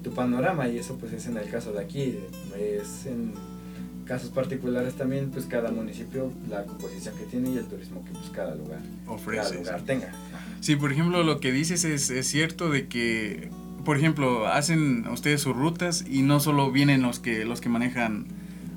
tu, 0.04 0.12
panorama 0.12 0.68
y 0.68 0.78
eso 0.78 0.98
pues 0.98 1.14
es 1.14 1.26
en 1.28 1.38
el 1.38 1.50
caso 1.50 1.72
de 1.72 1.80
aquí, 1.80 2.16
es 2.60 3.06
en 3.06 3.32
casos 4.04 4.30
particulares 4.30 4.96
también 4.96 5.32
pues 5.32 5.46
cada 5.46 5.72
municipio 5.72 6.34
la 6.50 6.66
composición 6.66 7.16
que 7.18 7.24
tiene 7.26 7.52
y 7.52 7.58
el 7.58 7.66
turismo 7.66 8.04
que 8.04 8.12
pues 8.12 8.30
cada 8.32 8.54
lugar, 8.54 8.82
Ofrece, 9.06 9.44
cada 9.44 9.56
lugar 9.56 9.80
sí. 9.80 9.86
tenga. 9.86 10.12
Sí, 10.60 10.76
por 10.76 10.92
ejemplo 10.92 11.24
lo 11.24 11.40
que 11.40 11.54
dices 11.54 11.86
es, 11.86 12.10
es 12.10 12.28
cierto 12.28 12.70
de 12.70 12.90
que 12.90 13.50
por 13.86 13.96
ejemplo, 13.96 14.48
hacen 14.48 15.08
ustedes 15.08 15.40
sus 15.40 15.56
rutas 15.56 16.04
y 16.06 16.22
no 16.22 16.42
solo 16.42 16.74
vienen 16.74 17.04
los 17.04 17.20
que 17.22 17.46
los 17.46 17.62
que 17.62 17.70
manejan 17.70 18.26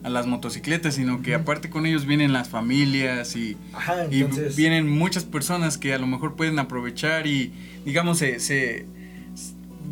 a 0.03 0.09
las 0.11 0.27
motocicletas, 0.27 0.95
sino 0.95 1.21
que 1.23 1.35
aparte 1.35 1.69
con 1.71 1.85
ellos 1.87 2.07
vienen 2.07 2.33
las 2.33 2.49
familias 2.49 3.37
y, 3.37 3.57
Ajá, 3.73 4.07
y 4.11 4.23
entonces, 4.23 4.57
vienen 4.57 4.89
muchas 4.89 5.25
personas 5.25 5.77
que 5.79 5.93
a 5.93 5.99
lo 5.99 6.07
mejor 6.07 6.37
pueden 6.37 6.59
aprovechar 6.59 7.27
y 7.27 7.53
digamos 7.85 8.19
se, 8.19 8.41
se 8.41 8.87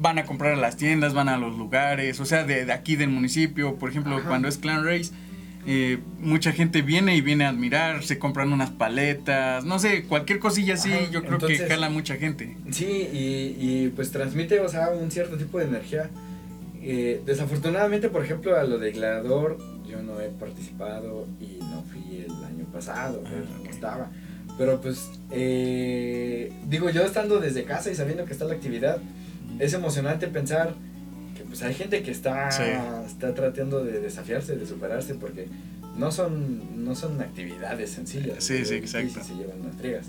van 0.01 0.19
a 0.19 0.25
comprar 0.25 0.53
a 0.53 0.57
las 0.57 0.77
tiendas, 0.77 1.13
van 1.13 1.29
a 1.29 1.37
los 1.39 1.59
lugares, 1.59 2.21
o 2.21 2.25
sea, 2.25 2.45
de, 2.45 2.65
de 2.65 2.73
aquí 2.73 2.97
del 2.97 3.11
municipio, 3.11 3.77
por 3.77 3.91
ejemplo, 3.91 4.17
Ajá. 4.17 4.29
cuando 4.29 4.49
es 4.49 4.57
Clan 4.59 4.85
Race, 4.85 5.11
eh, 5.67 5.99
mucha 6.21 6.53
gente 6.53 6.83
viene 6.83 7.15
y 7.17 7.21
viene 7.21 7.45
a 7.45 7.49
admirar, 7.51 8.03
se 8.05 8.19
compran 8.19 8.53
unas 8.53 8.71
paletas, 8.71 9.65
no 9.65 9.79
sé, 9.79 10.05
cualquier 10.05 10.39
cosilla 10.39 10.75
así, 10.75 10.91
Ajá, 10.93 11.11
yo 11.11 11.21
creo 11.23 11.35
entonces- 11.35 11.61
que 11.63 11.69
jala 11.69 11.91
mucha 11.91 12.15
gente. 12.17 12.57
Sí, 12.71 12.87
y, 13.13 13.57
y, 13.59 13.93
pues 13.95 14.11
transmite, 14.13 14.61
o 14.61 14.69
sea, 14.69 14.91
un 14.91 15.11
cierto 15.11 15.37
tipo 15.37 15.59
de 15.59 15.65
energía. 15.67 16.09
Eh, 16.81 17.21
desafortunadamente, 17.27 18.09
por 18.09 18.25
ejemplo, 18.25 18.57
a 18.57 18.63
lo 18.65 18.79
de 18.79 18.93
Gladiador, 18.93 19.59
yo 19.89 20.03
no 20.03 20.21
he 20.21 20.29
participado 20.29 21.27
y 21.41 21.59
no 21.63 21.83
fui 21.85 22.25
el 22.27 22.45
año 22.45 22.65
pasado, 22.73 23.23
Ah, 23.25 23.29
pero 23.31 23.45
no 23.65 23.71
estaba. 23.71 24.11
Pero 24.57 24.81
pues, 24.81 25.09
eh, 25.31 26.53
digo, 26.69 26.91
yo 26.91 27.03
estando 27.03 27.39
desde 27.41 27.65
casa 27.65 27.91
y 27.91 27.95
sabiendo 27.95 28.25
que 28.25 28.33
está 28.33 28.45
la 28.45 28.55
actividad, 28.55 28.99
es 29.59 29.73
emocionante 29.73 30.27
pensar 30.29 30.75
que 31.37 31.45
pues 31.45 31.63
hay 31.63 31.75
gente 31.75 32.03
que 32.03 32.11
está, 32.11 32.51
Sí. 32.51 32.63
está 33.07 33.35
tratando 33.35 33.85
de 33.85 34.01
desafiarse, 34.01 34.57
de 34.57 34.67
superarse, 34.67 35.15
porque 35.15 35.47
no 35.97 36.11
son, 36.13 36.85
no 36.85 36.95
son 36.95 37.21
actividades 37.21 37.91
sencillas. 37.91 38.43
Sí, 38.45 38.65
sí, 38.65 38.75
exacto. 38.75 39.21
Se 39.25 39.35
llevan 39.35 39.61
unas 39.61 39.77
triegas. 39.77 40.07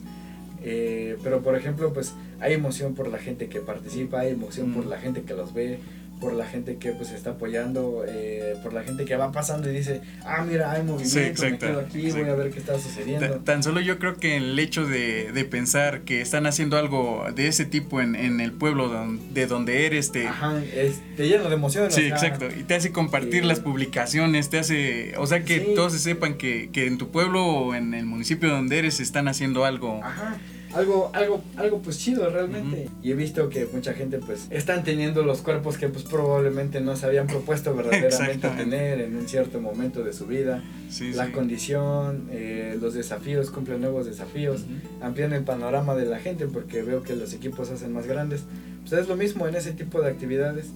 Eh, 0.61 1.17
pero 1.23 1.41
por 1.41 1.55
ejemplo, 1.55 1.93
pues 1.93 2.13
hay 2.41 2.53
emoción 2.53 2.93
por 2.93 3.07
la 3.07 3.17
gente 3.17 3.47
que 3.47 3.59
participa, 3.61 4.19
hay 4.21 4.31
emoción 4.33 4.73
por 4.73 4.85
Mm. 4.85 4.89
la 4.89 4.97
gente 4.99 5.21
que 5.21 5.33
los 5.33 5.53
ve, 5.53 5.79
por 6.19 6.34
la 6.34 6.45
gente 6.45 6.75
que 6.77 6.91
pues 6.91 7.12
está 7.12 7.32
apoyando, 7.32 8.03
eh, 8.08 8.55
por 8.62 8.73
la 8.73 8.84
gente 8.84 9.05
que 9.05 9.15
va 9.15 9.32
pasando 9.32 9.69
y 9.69 9.73
dice, 9.73 10.01
ah, 10.25 10.43
mira, 10.47 10.71
hay 10.71 10.84
movimiento, 10.84 11.10
Sí, 11.10 11.19
me 11.19 11.27
exacto, 11.27 11.65
quedo 11.67 11.79
aquí, 11.79 12.12
voy 12.12 12.29
a 12.29 12.36
ver 12.36 12.51
qué 12.51 12.60
está 12.60 12.77
sucediendo. 12.77 13.25
Ta- 13.29 13.39
Tan 13.45 13.63
solo 13.63 13.79
yo 13.79 13.99
creo 13.99 14.17
que 14.17 14.36
el 14.38 14.60
hecho 14.60 14.86
de, 14.86 15.32
de 15.32 15.45
pensar 15.45 16.01
que 16.01 16.19
están 16.21 16.45
haciendo 16.45 16.77
algo 16.77 17.25
de 17.34 17.47
ese 17.47 17.63
tipo 17.65 18.01
en, 18.01 18.15
en 18.15 18.41
el 18.41 18.51
pueblo 18.51 18.89
don- 18.89 19.34
de 19.34 19.47
donde 19.47 19.86
eres, 19.86 20.12
te, 20.12 20.27
Ajá, 20.27 20.62
es, 20.75 20.99
te 21.15 21.27
llena 21.29 21.47
de 21.47 21.55
emoción. 21.55 21.88
o 21.88 21.89
sí, 21.91 22.01
sea, 22.01 22.10
exacto, 22.10 22.47
y 22.47 22.63
te 22.63 22.75
hace 22.75 22.91
compartir 22.91 23.43
eh, 23.43 23.47
las 23.47 23.62
publicaciones, 23.62 24.49
te 24.49 24.60
hace, 24.60 25.13
o 25.17 25.25
sea 25.25 25.43
que 25.45 25.60
Sí. 25.60 25.71
todos 25.75 25.93
se 25.93 25.99
sepan 25.99 26.34
que, 26.38 26.69
que 26.73 26.86
en 26.88 26.97
tu 26.97 27.12
pueblo 27.12 27.45
o 27.45 27.75
en 27.75 27.93
el 27.93 28.05
municipio 28.05 28.49
donde 28.49 28.77
eres 28.79 28.99
están 28.99 29.27
haciendo 29.29 29.63
algo. 29.63 30.01
Ajá. 30.03 30.38
Algo, 30.73 31.10
algo, 31.13 31.41
algo 31.58 31.79
pues 31.79 31.97
chido 31.97 32.29
realmente. 32.29 32.89
Y 33.01 33.12
he 33.12 33.15
visto 33.15 33.49
que 33.49 33.67
mucha 33.73 33.93
gente 33.93 34.19
pues 34.19 34.47
están 34.51 34.84
teniendo 34.84 35.23
los 35.23 35.41
cuerpos 35.41 35.77
que 35.77 35.88
pues 35.89 36.03
probablemente 36.03 36.79
no 36.79 36.95
se 36.95 37.08
habían 37.08 37.27
propuesto 37.27 37.73
verdaderamente 37.75 38.47
tener 38.49 39.01
en 39.01 39.15
un 39.15 39.27
cierto 39.27 39.60
momento 39.60 40.03
de 40.03 40.13
su 40.13 40.27
vida. 40.27 40.63
Sí, 40.89 41.12
la 41.13 41.27
sí. 41.27 41.32
condición, 41.32 42.27
eh, 42.32 42.77
los 42.79 42.93
desafíos, 42.93 43.49
cumplen 43.49 43.82
nuevos 43.82 44.05
desafíos, 44.05 44.62
Ujú. 44.62 45.05
amplían 45.05 45.34
el 45.34 45.43
panorama 45.43 45.95
de 45.95 46.05
la 46.05 46.19
gente 46.19 46.45
porque 46.47 46.82
veo 46.84 47.01
que 47.03 47.15
los 47.15 47.34
equipos 47.34 47.69
hacen 47.71 47.91
más 47.93 48.05
grandes. 48.05 48.43
Pues 48.88 49.01
es 49.01 49.08
lo 49.08 49.15
mismo 49.15 49.47
en 49.47 49.55
ese 49.55 49.71
tipo 49.71 50.01
de 50.01 50.10
actividades 50.10 50.67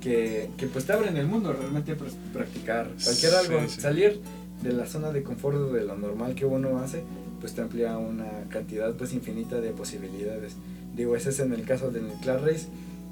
que, 0.00 0.50
que 0.56 0.66
pues 0.66 0.84
te 0.84 0.92
abren 0.92 1.16
el 1.16 1.26
mundo 1.26 1.52
realmente 1.52 1.94
pues, 1.94 2.14
practicar 2.32 2.88
cualquier 3.02 3.34
algo, 3.34 3.68
sí. 3.68 3.80
salir 3.80 4.20
de 4.62 4.72
la 4.72 4.86
zona 4.86 5.10
de 5.12 5.22
confort 5.22 5.72
de 5.72 5.84
lo 5.84 5.96
normal 5.96 6.34
que 6.34 6.44
uno 6.44 6.78
hace, 6.78 7.02
pues 7.42 7.54
te 7.54 7.60
amplía 7.60 7.98
una 7.98 8.44
cantidad 8.50 8.94
pues 8.94 9.12
infinita 9.12 9.60
de 9.60 9.72
posibilidades. 9.72 10.54
Digo, 10.96 11.16
ese 11.16 11.30
es 11.30 11.40
en 11.40 11.52
el 11.52 11.64
caso 11.64 11.90
del 11.90 12.06
Class 12.22 12.40
Race, 12.40 12.66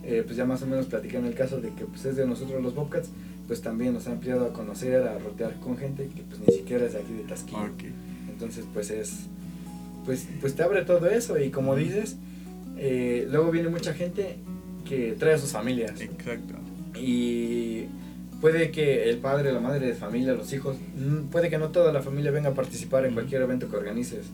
eh, 0.05 0.23
pues 0.25 0.37
ya 0.37 0.45
más 0.45 0.63
o 0.63 0.67
menos 0.67 0.87
platicé 0.87 1.19
en 1.19 1.27
el 1.27 1.35
caso 1.35 1.61
de 1.61 1.71
que 1.75 1.85
pues 1.85 2.05
es 2.05 2.15
de 2.15 2.27
nosotros 2.29 2.63
los 2.63 2.77
Bobcats, 2.77 3.09
pues 3.49 3.61
también 3.61 3.93
nos 3.93 4.07
ha 4.07 4.13
ampliado 4.13 4.47
a 4.47 4.53
conocer, 4.53 5.03
a 5.03 5.19
rotear 5.19 5.59
con 5.59 5.77
gente 5.77 6.09
que 6.15 6.23
pues 6.23 6.41
ni 6.47 6.55
siquiera 6.55 6.87
es 6.87 6.93
de 6.93 7.01
aquí 7.01 7.13
de. 7.13 7.23
Ok. 7.25 7.93
Entonces, 8.31 8.65
pues 8.73 8.91
es. 8.91 9.27
Pues, 10.05 10.29
pues 10.41 10.55
te 10.55 10.63
abre 10.63 10.85
todo 10.85 11.11
eso. 11.11 11.37
Y 11.37 11.51
como 11.51 11.75
dices, 11.75 12.17
eh, 12.79 13.27
luego 13.29 13.51
viene 13.51 13.69
mucha 13.69 13.95
gente 13.95 14.37
que 14.89 15.17
trae 15.19 15.35
a 15.35 15.39
sus 15.39 15.51
familias. 15.51 16.01
Exacto. 16.01 16.55
Y 16.97 17.87
puede 18.41 18.71
que 18.71 19.09
el 19.11 19.19
padre, 19.19 19.53
la 19.53 19.61
madre 19.61 19.87
de 19.87 19.95
familia, 19.95 20.33
los 20.35 20.53
hijos, 20.53 20.77
mm, 20.97 21.29
puede 21.31 21.51
que 21.51 21.59
no 21.59 21.69
toda 21.69 21.93
la 21.93 22.03
familia 22.03 22.31
venga 22.31 22.51
a 22.51 22.55
participar 22.55 23.05
en 23.07 23.15
cualquier 23.15 23.43
evento 23.43 23.69
que 23.69 23.77
organices. 23.77 24.27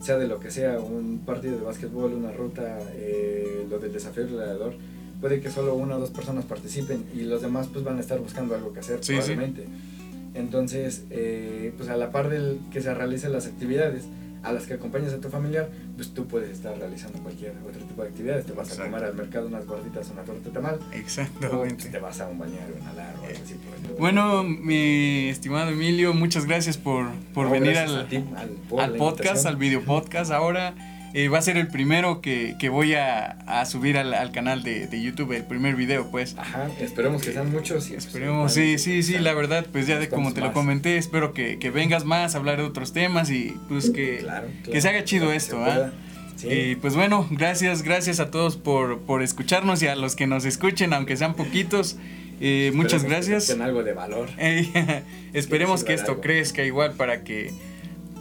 Sea 0.00 0.18
de 0.18 0.26
lo 0.26 0.40
que 0.40 0.50
sea, 0.50 0.80
un 0.80 1.20
partido 1.24 1.56
de 1.58 1.62
básquetbol, 1.64 2.12
una 2.12 2.32
ruta, 2.32 2.78
eh, 2.94 3.66
lo 3.70 3.78
del 3.78 3.92
desafío 3.92 4.26
gladiador. 4.26 4.74
Puede 5.20 5.40
que 5.40 5.50
solo 5.50 5.74
una 5.74 5.96
o 5.96 6.00
dos 6.00 6.10
personas 6.10 6.44
participen 6.44 7.04
y 7.14 7.20
los 7.22 7.42
demás 7.42 7.68
pues 7.72 7.84
van 7.84 7.98
a 7.98 8.00
estar 8.00 8.18
buscando 8.18 8.54
algo 8.56 8.72
que 8.72 8.80
hacer 8.80 8.98
Sí, 9.00 9.12
sí. 9.14 9.18
probablemente. 9.20 9.64
Entonces, 10.34 11.04
eh, 11.10 11.72
pues 11.76 11.88
a 11.88 11.96
la 11.96 12.10
par 12.10 12.28
del 12.30 12.58
que 12.72 12.80
se 12.80 12.92
realicen 12.94 13.32
las 13.32 13.46
actividades 13.46 14.04
a 14.42 14.52
las 14.52 14.66
que 14.66 14.74
acompañas 14.74 15.12
a 15.12 15.20
tu 15.20 15.28
familiar, 15.28 15.70
pues 15.96 16.12
tú 16.12 16.26
puedes 16.26 16.50
estar 16.50 16.76
realizando 16.76 17.18
cualquier 17.20 17.52
otro 17.66 17.80
tipo 17.84 18.02
de 18.02 18.08
actividades. 18.08 18.46
Te 18.46 18.52
vas 18.52 18.78
a 18.78 18.84
comer 18.84 19.04
al 19.04 19.14
mercado 19.14 19.46
unas 19.46 19.66
gorditas, 19.66 20.10
una 20.10 20.22
torta 20.22 20.50
tamal, 20.50 20.74
o 20.74 20.78
pues, 20.78 21.00
Exactamente. 21.00 21.88
te 21.88 21.98
vas 21.98 22.20
a 22.20 22.28
un 22.28 22.38
balneario, 22.38 22.74
a 22.80 22.84
nadar 22.84 23.14
o 23.20 23.24
algo 23.24 23.38
así. 23.44 23.56
Bueno, 23.98 24.42
mi 24.42 25.28
estimado 25.28 25.70
Emilio, 25.70 26.12
muchas 26.14 26.46
gracias 26.46 26.76
por, 26.76 27.10
por 27.34 27.46
No, 27.46 27.52
venir 27.52 27.78
al, 27.78 28.00
a 28.00 28.08
ti, 28.08 28.24
al, 28.36 28.48
por 28.68 28.80
al 28.80 28.92
la 28.92 28.98
podcast, 28.98 29.46
al 29.46 29.56
video 29.56 29.84
podcast. 29.84 30.30
Ahora 30.32 30.74
eh, 31.14 31.28
va 31.28 31.38
a 31.38 31.42
ser 31.42 31.56
el 31.56 31.68
primero 31.68 32.20
que, 32.20 32.56
que 32.58 32.68
voy 32.68 32.94
a, 32.94 33.32
a 33.46 33.66
subir 33.66 33.98
al, 33.98 34.14
al 34.14 34.32
canal 34.32 34.62
de, 34.62 34.86
de 34.86 35.02
YouTube, 35.02 35.32
el 35.32 35.44
primer 35.44 35.76
video, 35.76 36.10
pues. 36.10 36.34
Ajá, 36.38 36.68
esperemos 36.80 37.22
que 37.22 37.32
sean 37.32 37.50
muchos. 37.50 37.88
Y, 37.88 37.92
pues, 37.94 38.06
Esperemos, 38.06 38.52
sí, 38.54 38.78
sí, 38.78 39.02
sí, 39.02 39.18
la 39.18 39.34
verdad, 39.34 39.66
pues 39.70 39.86
ya 39.86 39.98
de 39.98 40.08
como 40.08 40.32
te 40.32 40.40
lo 40.40 40.52
comenté, 40.52 40.96
espero 40.96 41.32
que, 41.34 41.58
que 41.58 41.70
vengas 41.70 42.04
más 42.04 42.34
a 42.34 42.38
hablar 42.38 42.56
de 42.58 42.64
otros 42.64 42.92
temas 42.92 43.30
y 43.30 43.54
pues 43.68 43.90
que, 43.90 44.18
Claro, 44.18 44.48
que 44.64 44.80
se 44.80 44.88
haga 44.88 45.04
chido 45.04 45.26
claro 45.26 45.32
que 45.32 45.36
esto, 45.36 45.64
¿ah? 45.64 45.90
Sí. 46.36 46.48
Y 46.48 46.76
pues 46.76 46.94
bueno, 46.96 47.28
gracias, 47.30 47.82
gracias 47.82 48.18
a 48.18 48.30
todos 48.30 48.56
por, 48.56 49.00
por 49.02 49.22
escucharnos 49.22 49.82
y 49.82 49.86
a 49.88 49.94
los 49.96 50.16
que 50.16 50.26
nos 50.26 50.44
escuchen, 50.44 50.92
aunque 50.94 51.16
sean 51.16 51.34
poquitos, 51.34 51.96
eh, 52.40 52.72
muchas 52.74 53.02
que 53.02 53.08
gracias. 53.10 53.46
tengan 53.46 53.68
algo 53.68 53.84
de 53.84 53.92
valor. 53.92 54.28
Esperemos 55.32 55.84
que 55.84 55.94
esto 55.94 56.12
algo. 56.12 56.22
crezca 56.22 56.64
igual 56.64 56.94
para 56.94 57.22
que, 57.22 57.52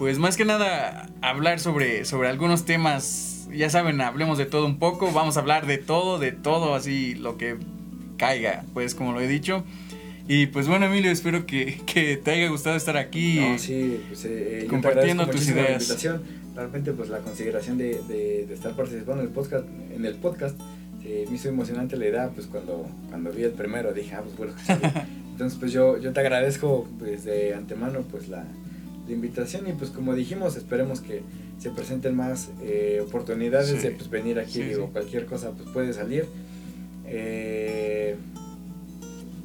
pues 0.01 0.17
más 0.17 0.35
que 0.35 0.45
nada, 0.45 1.11
hablar 1.21 1.59
sobre, 1.59 2.05
sobre 2.05 2.27
algunos 2.27 2.65
temas. 2.65 3.47
Ya 3.53 3.69
saben, 3.69 4.01
hablemos 4.01 4.39
de 4.39 4.47
todo 4.47 4.65
un 4.65 4.79
poco. 4.79 5.11
Vamos 5.11 5.37
a 5.37 5.41
hablar 5.41 5.67
de 5.67 5.77
todo, 5.77 6.17
de 6.17 6.31
todo, 6.31 6.73
así 6.73 7.13
lo 7.13 7.37
que 7.37 7.57
caiga, 8.17 8.65
pues 8.73 8.95
como 8.95 9.13
lo 9.13 9.21
he 9.21 9.27
dicho. 9.27 9.63
Y 10.27 10.47
pues 10.47 10.67
bueno, 10.67 10.87
Emilio, 10.87 11.11
espero 11.11 11.45
que, 11.45 11.79
que 11.85 12.17
te 12.17 12.31
haya 12.31 12.49
gustado 12.49 12.77
estar 12.77 12.97
aquí. 12.97 13.41
No, 13.41 13.59
sí, 13.59 14.01
pues, 14.07 14.25
eh, 14.25 14.61
te 14.61 14.65
compartiendo 14.65 15.27
tus 15.27 15.45
la 15.45 15.51
ideas. 15.51 15.83
invitación. 15.83 16.23
Realmente, 16.55 16.93
pues 16.93 17.09
la 17.09 17.19
consideración 17.19 17.77
de, 17.77 18.01
de, 18.07 18.47
de 18.47 18.53
estar 18.55 18.75
participando 18.75 19.21
en 19.21 19.27
el 19.27 19.33
podcast, 19.35 19.65
en 19.93 20.03
el 20.03 20.15
podcast 20.15 20.59
eh, 21.05 21.27
me 21.29 21.35
hizo 21.35 21.47
emocionante 21.47 21.95
la 21.95 22.07
idea, 22.07 22.29
pues 22.29 22.47
cuando, 22.47 22.89
cuando 23.07 23.31
vi 23.31 23.43
el 23.43 23.51
primero 23.51 23.93
dije, 23.93 24.15
ah, 24.15 24.23
pues 24.23 24.35
bueno, 24.35 24.53
entonces 25.31 25.59
pues 25.59 25.71
yo, 25.71 25.99
yo 25.99 26.11
te 26.11 26.21
agradezco 26.21 26.87
pues 26.97 27.23
de 27.23 27.53
antemano 27.53 28.01
pues 28.09 28.29
la, 28.29 28.45
la 29.07 29.13
invitación 29.13 29.67
y 29.67 29.73
pues 29.73 29.89
como 29.91 30.13
dijimos, 30.15 30.55
esperemos 30.55 31.01
que 31.01 31.21
se 31.59 31.69
presenten 31.71 32.15
más 32.15 32.49
eh, 32.61 33.01
oportunidades 33.05 33.69
Sí. 33.69 33.77
de 33.87 33.91
pues, 33.91 34.09
venir 34.09 34.39
aquí, 34.39 34.53
Sí, 34.53 34.63
digo, 34.63 34.85
sí. 34.87 34.91
cualquier 34.93 35.25
cosa 35.25 35.51
pues 35.51 35.69
puede 35.69 35.93
salir. 35.93 36.25
Eh, 37.05 38.15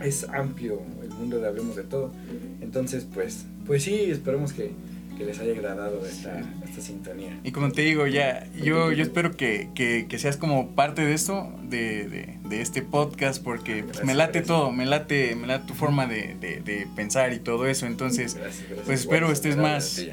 es 0.04 0.24
amplio 0.28 0.80
el 1.02 1.08
mundo 1.10 1.38
de 1.40 1.48
Hablemos 1.48 1.76
de 1.76 1.82
Todo. 1.84 2.12
Entonces, 2.60 3.06
pues, 3.12 3.46
pues 3.66 3.82
sí, 3.82 3.94
esperemos 4.10 4.52
que, 4.52 4.72
que 5.16 5.24
les 5.24 5.38
haya 5.40 5.52
agradado 5.52 6.04
esta, 6.06 6.38
esta 6.68 6.80
sintonía. 6.82 7.40
Y 7.42 7.50
como 7.52 7.72
te 7.72 7.82
digo, 7.82 8.06
ya, 8.06 8.46
yo, 8.62 8.92
yo 8.92 9.02
espero 9.02 9.36
que, 9.36 9.70
que- 9.74 10.06
que 10.08 10.18
seas 10.18 10.36
como 10.36 10.70
parte 10.74 11.02
de 11.04 11.14
esto, 11.14 11.50
de, 11.68 12.08
de- 12.08 12.35
de 12.48 12.60
este 12.62 12.82
podcast, 12.82 13.42
porque 13.42 13.82
pues, 13.84 14.04
me 14.04 14.14
Gracias, 14.14 14.16
late 14.16 14.32
gracias. 14.40 14.46
todo, 14.46 14.72
me 14.72 14.86
late, 14.86 15.34
me 15.36 15.46
late 15.46 15.66
tu 15.66 15.74
forma 15.74 16.06
de, 16.06 16.36
de- 16.40 16.60
de 16.60 16.86
pensar 16.96 17.32
y 17.32 17.38
todo 17.38 17.66
eso. 17.66 17.86
Entonces, 17.86 18.34
Gracias, 18.34 18.64
pues 18.84 19.00
espero 19.00 19.30
estés 19.32 19.56
más, 19.56 20.04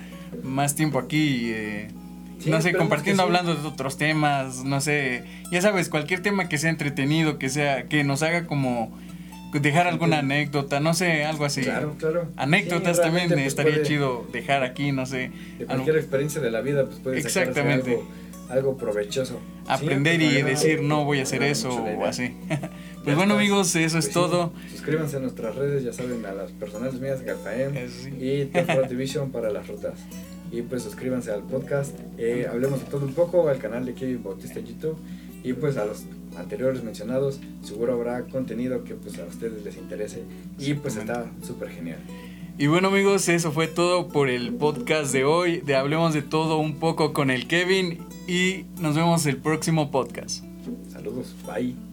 más 0.44 0.76
tiempo 0.76 1.00
aquí, 1.00 1.52
eh, 1.54 1.88
Sí, 2.40 2.50
no 2.50 2.62
sé, 2.62 2.74
compartiendo, 2.74 3.24
sí. 3.24 3.28
hablando 3.28 3.56
de 3.56 3.66
otros 3.66 3.98
temas, 3.98 4.66
no 4.66 4.82
sé, 4.82 5.24
ya 5.52 5.62
sabes, 5.62 5.88
cualquier 5.88 6.22
tema 6.22 6.50
que 6.50 6.58
sea 6.58 6.70
entretenido, 6.72 7.38
que 7.40 7.48
sea, 7.48 7.84
que 7.88 8.04
nos 8.04 8.22
haga 8.22 8.48
como 8.48 8.92
dejar 9.54 9.88
alguna 9.88 10.20
anécdota, 10.20 10.80
no 10.82 10.94
sé, 10.94 11.24
algo 11.26 11.46
así. 11.46 11.62
Claro, 11.62 11.96
claro. 11.98 12.28
Anécdotas 12.38 12.98
Sí, 12.98 13.04
también 13.04 13.30
pues, 13.30 13.40
estaría 13.46 13.84
chido 13.84 14.28
dejar 14.34 14.64
aquí, 14.64 14.92
no 14.92 15.06
sé. 15.06 15.30
De 15.60 15.66
algo- 15.66 15.68
cualquier 15.68 15.98
experiencia 15.98 16.42
de 16.42 16.52
la 16.52 16.60
vida, 16.62 16.86
pues 16.86 16.98
puede 17.00 17.18
sacarse 17.22 17.40
Exactamente. 17.42 17.92
algo, 17.92 18.10
algo 18.50 18.78
provechoso. 18.78 19.40
aprender 19.68 20.20
Sí, 20.20 20.26
y 20.26 20.44
me 20.44 20.50
decir 20.50 20.82
no 20.82 21.06
voy 21.06 21.20
a 21.20 21.24
hacer 21.24 21.44
eso 21.44 21.70
o 21.70 22.06
así. 22.06 22.36
Pues 23.04 23.18
bueno 23.18 23.34
amigos, 23.34 23.76
eso 23.76 23.96
Pues 23.96 24.06
es 24.06 24.06
sí, 24.06 24.14
todo. 24.14 24.54
Suscríbanse 24.72 25.18
a 25.18 25.20
nuestras 25.20 25.54
redes, 25.58 25.84
ya 25.84 25.92
saben, 25.92 26.26
a 26.26 26.32
las 26.32 26.52
personales 26.52 27.02
mías, 27.02 27.22
Galfaem 27.22 27.76
Eso 27.76 28.04
sí. 28.06 28.10
y 28.12 28.44
Road 28.74 28.88
Division 28.88 29.30
para 29.30 29.50
las 29.50 29.68
rutas. 29.68 30.00
Y 30.54 30.62
pues 30.62 30.84
suscríbanse 30.84 31.32
al 31.32 31.44
podcast, 31.44 31.94
eh, 32.18 32.48
hablemos 32.50 32.80
de 32.80 32.86
todo 32.90 33.06
un 33.06 33.14
poco, 33.14 33.50
al 33.50 33.58
canal 33.58 33.86
de 33.86 33.94
Kevin 33.94 34.24
Bautista 34.24 34.60
en 34.60 34.68
YouTube 34.68 34.98
y 35.44 35.52
pues 35.52 35.76
a 35.76 35.84
los 35.86 36.04
anteriores 36.38 36.82
mencionados, 36.84 37.42
seguro 37.62 37.94
habrá 37.94 38.24
contenido 38.24 38.86
que 38.86 38.94
pues 38.96 39.20
a 39.20 39.26
ustedes 39.26 39.64
les 39.66 39.76
interese 39.76 40.24
y 40.58 40.74
pues 40.76 40.96
está 40.96 41.30
súper 41.46 41.70
genial. 41.72 42.00
Y 42.58 42.68
bueno 42.68 42.88
amigos, 42.90 43.28
eso 43.28 43.52
fue 43.52 43.68
todo 43.68 44.08
por 44.08 44.30
el 44.30 44.54
podcast 44.54 45.12
de 45.12 45.26
hoy, 45.26 45.60
de 45.60 45.76
Hablemos 45.76 46.14
de 46.14 46.22
todo 46.22 46.58
un 46.60 46.76
poco 46.76 47.12
con 47.12 47.32
el 47.32 47.48
Kevin 47.48 47.98
y 48.28 48.66
nos 48.80 48.96
vemos 48.96 49.26
el 49.26 49.38
próximo 49.38 49.92
podcast. 49.92 50.44
Saludos, 50.92 51.36
bye. 51.46 51.93